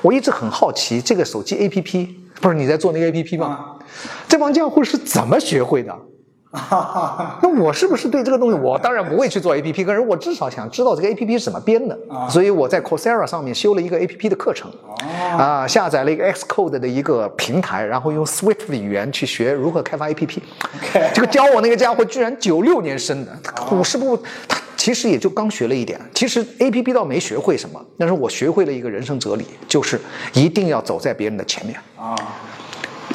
[0.00, 2.08] 我一直很好奇这个手机 APP，
[2.40, 3.76] 不是你在做那个 APP 吗？
[4.26, 5.94] 这帮家伙是怎么学会的？
[7.42, 11.98] 那我是不是对这个东西，我当然不会去做 A P P，可是我至少想知道这个 A P P 是怎么编的，
[12.30, 14.70] 所以我在 Coursera 上面修了一个 A P P 的课程，
[15.36, 20.40] 啊，下载了一个 Xcode 的一个平台，然后用 Swift 语言去学如何开发 A P P。
[21.12, 23.32] 这个教我那个家伙居然九六年生的，
[23.72, 24.16] 五十步，
[24.46, 26.00] 他其实也就刚学了一点。
[26.14, 30.00] 其实 A P P 倒没学会什么，但是我学会了一个人生哲理，就是
[30.32, 31.76] 一定要走在别人的前面。
[31.98, 32.14] 啊，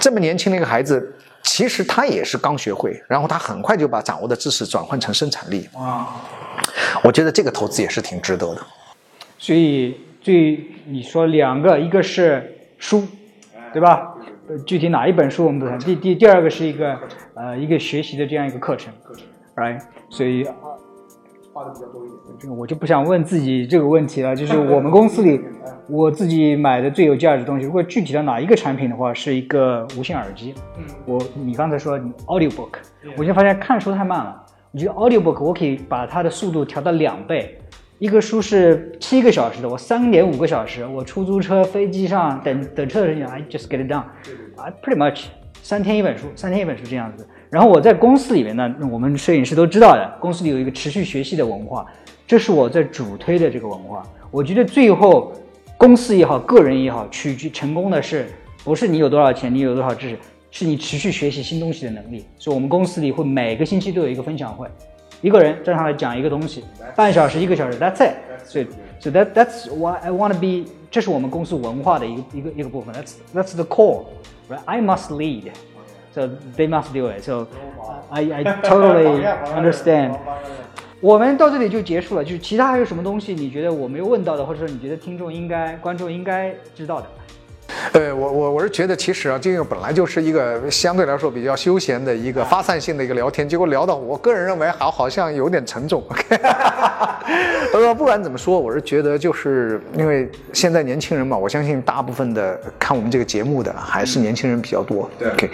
[0.02, 1.16] 这么年轻的一个孩子。
[1.44, 5.68] 其实他也是刚学会，然后他很快就把掌握的知识转换成生产力。
[5.76, 6.16] 啊，
[7.04, 8.62] 我觉得这个投资也是挺值得的。
[9.38, 13.08] 所以，最你说两个，一个是书，
[13.74, 14.14] 对吧？
[14.66, 15.78] 具体哪一本书我们不谈。
[15.80, 16.98] 第第第二个是一个
[17.36, 18.94] 呃一个学习的这样一个课程
[19.56, 19.80] ，right？
[20.10, 20.48] 所以。
[21.60, 24.34] 花的比较多一点，这个我就不想问自己这个问题了。
[24.34, 25.42] 就是我们公司里，
[25.90, 30.56] 我自己买的最有价值的东西，如果具体到哪一个产品的话，是一个无线耳机。
[30.78, 32.78] 嗯，我你刚才说 audio book，
[33.18, 34.42] 我就发现看书太慢了。
[34.72, 37.60] 我觉得 audio book 我可以把它的速度调到两倍。
[37.98, 44.04] 一个书是七个小时的，我三点五个小时，我出租车、飞机上等等车的时间，I just get it done。
[44.56, 45.26] I pretty much
[45.62, 47.28] 三天一本书，三天一本书这样子。
[47.50, 51.86] 然后我在公司里面呢，我们摄影师都知道的，公司里有一个持续学习的文化，
[52.28, 54.04] 这是我在主推的这个文化。
[54.30, 55.34] 我觉得最后
[55.76, 58.28] 公司也好，个人也好，取决成功的是
[58.64, 60.18] 不是你有多少钱，你有多少知识，
[60.52, 62.24] 是你持续学习新东西的能力。
[62.38, 64.68] 所以我们公司里会每个星期都有一个分享会，
[65.22, 66.64] 一个人站上来讲一个东西，
[66.96, 68.14] 半小时一个小时，That's it。
[68.46, 68.68] 所以
[69.00, 72.94] ，so that that's why I want to be，这是我们公司文化的一个一个一个部分。
[72.94, 75.46] That's that's the core，right？I must lead。
[76.14, 77.24] So they must do it.
[77.24, 77.48] So
[78.10, 79.24] I I totally
[79.56, 80.18] understand.
[81.02, 82.24] 我们到这里就结束了。
[82.24, 87.08] 就是其他还有什么东西你觉得我没有问到的，或者说你觉得听众应该、观众应该知道的？
[87.94, 96.04] 呃，我我我是觉得，其实啊，这个本来就是一个相对来说比较休闲的一个发散性的一个聊天，结果聊到我个人认为好好像有点沉重。
[97.72, 105.10] 呃，不管怎么说，我是觉得就是因为现在年轻人嘛，我相信大部分的看我们这个节目的还是年轻人比较多。
[105.20, 105.50] 对，OK，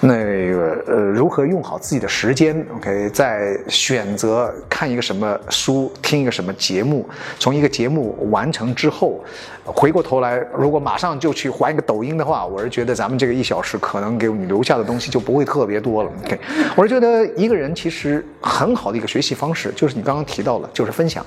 [0.00, 0.16] 那
[0.50, 7.06] 个呃，如何用好自己的时间？OK，在选择看一个什么书、听一个什么节目，
[7.38, 9.22] 从一个节目完成之后，
[9.64, 16.10] 回过头来，如果马上就去还一个抖音的话，我是觉得咱们这个一小时可能给你留下的东西就不会特别多了。
[16.24, 16.38] OK，
[16.76, 21.24] 我是觉得一个人其实很好的一个学习方式，就是你刚刚提到了，就是分享。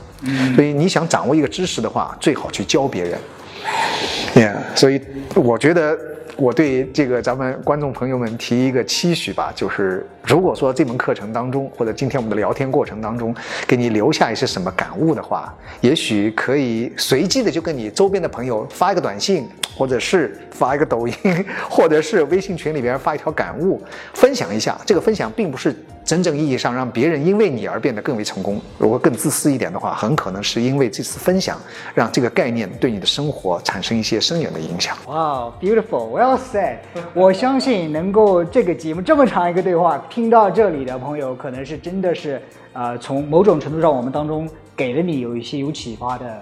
[0.56, 3.20] 所以你想掌握一个知识的话，最好去教别人。
[4.34, 5.02] Yeah，所以
[5.36, 5.98] 我觉得
[6.38, 13.36] 我对这个咱们观众朋友们提一个期许吧，就是如果说这门课程当中，或者今天我们的聊天过程当中，
[13.68, 21.16] 给你留下一些什么感悟的话，也许可以随机的就跟你周边的朋友发一个短信，或者是发一个抖音，
[21.70, 23.82] 或者是微信群里边发一条感悟，
[24.14, 24.80] 分享一下。
[24.86, 25.76] 这个分享并不是。
[26.12, 28.60] 真正意义上让别人因为你而变得更为成功。
[28.78, 31.58] 如果更自私一点的话，很可能是因为这次分享，
[31.96, 34.98] 让这个概念对你的生活产生一些深远的影响。
[35.08, 36.80] 哇，beautiful，well said。
[37.14, 42.42] 我相信能够这个节目这么长一个对话听到这里的朋友，可能是真的是
[42.74, 46.42] 呃，从某种程度上我们当中给了你有一些有启发的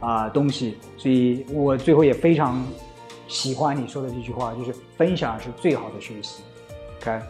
[0.00, 0.78] 啊东西。
[0.96, 2.64] 所以我最后也非常
[3.28, 6.42] 喜欢你说的这句话，就是分享是最好的学习。
[7.02, 7.20] OK。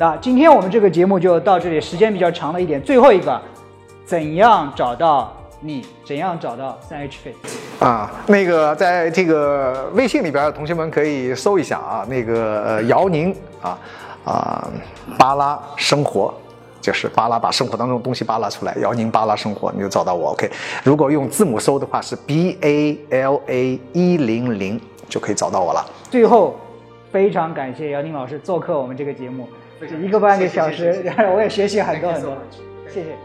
[0.00, 2.80] 那今天我们这个节目就到这里，时间比较长了一点。
[2.80, 3.38] 最后一个，
[4.02, 5.84] 怎样找到你？
[6.06, 7.84] 怎样找到三 H Fit？
[7.84, 13.78] 啊，那个在这个微信里边，同学们可以搜一下啊，那个呃姚宁啊
[14.24, 14.70] 啊
[15.18, 16.32] 巴拉生活，
[16.80, 20.30] 就是巴拉把生活当中东西扒拉出来，姚宁巴拉生活，你就找到我。
[20.30, 20.50] OK，
[20.82, 25.84] 如果用字母搜的话是 B A L A 一零零，就可以找到我了。
[26.10, 26.56] 最后，
[27.12, 29.46] 非常感谢姚宁老师做客我们这个节目。
[30.02, 32.36] 一个半个小时，然后 我也学习很多很多，
[32.88, 33.16] 谢谢。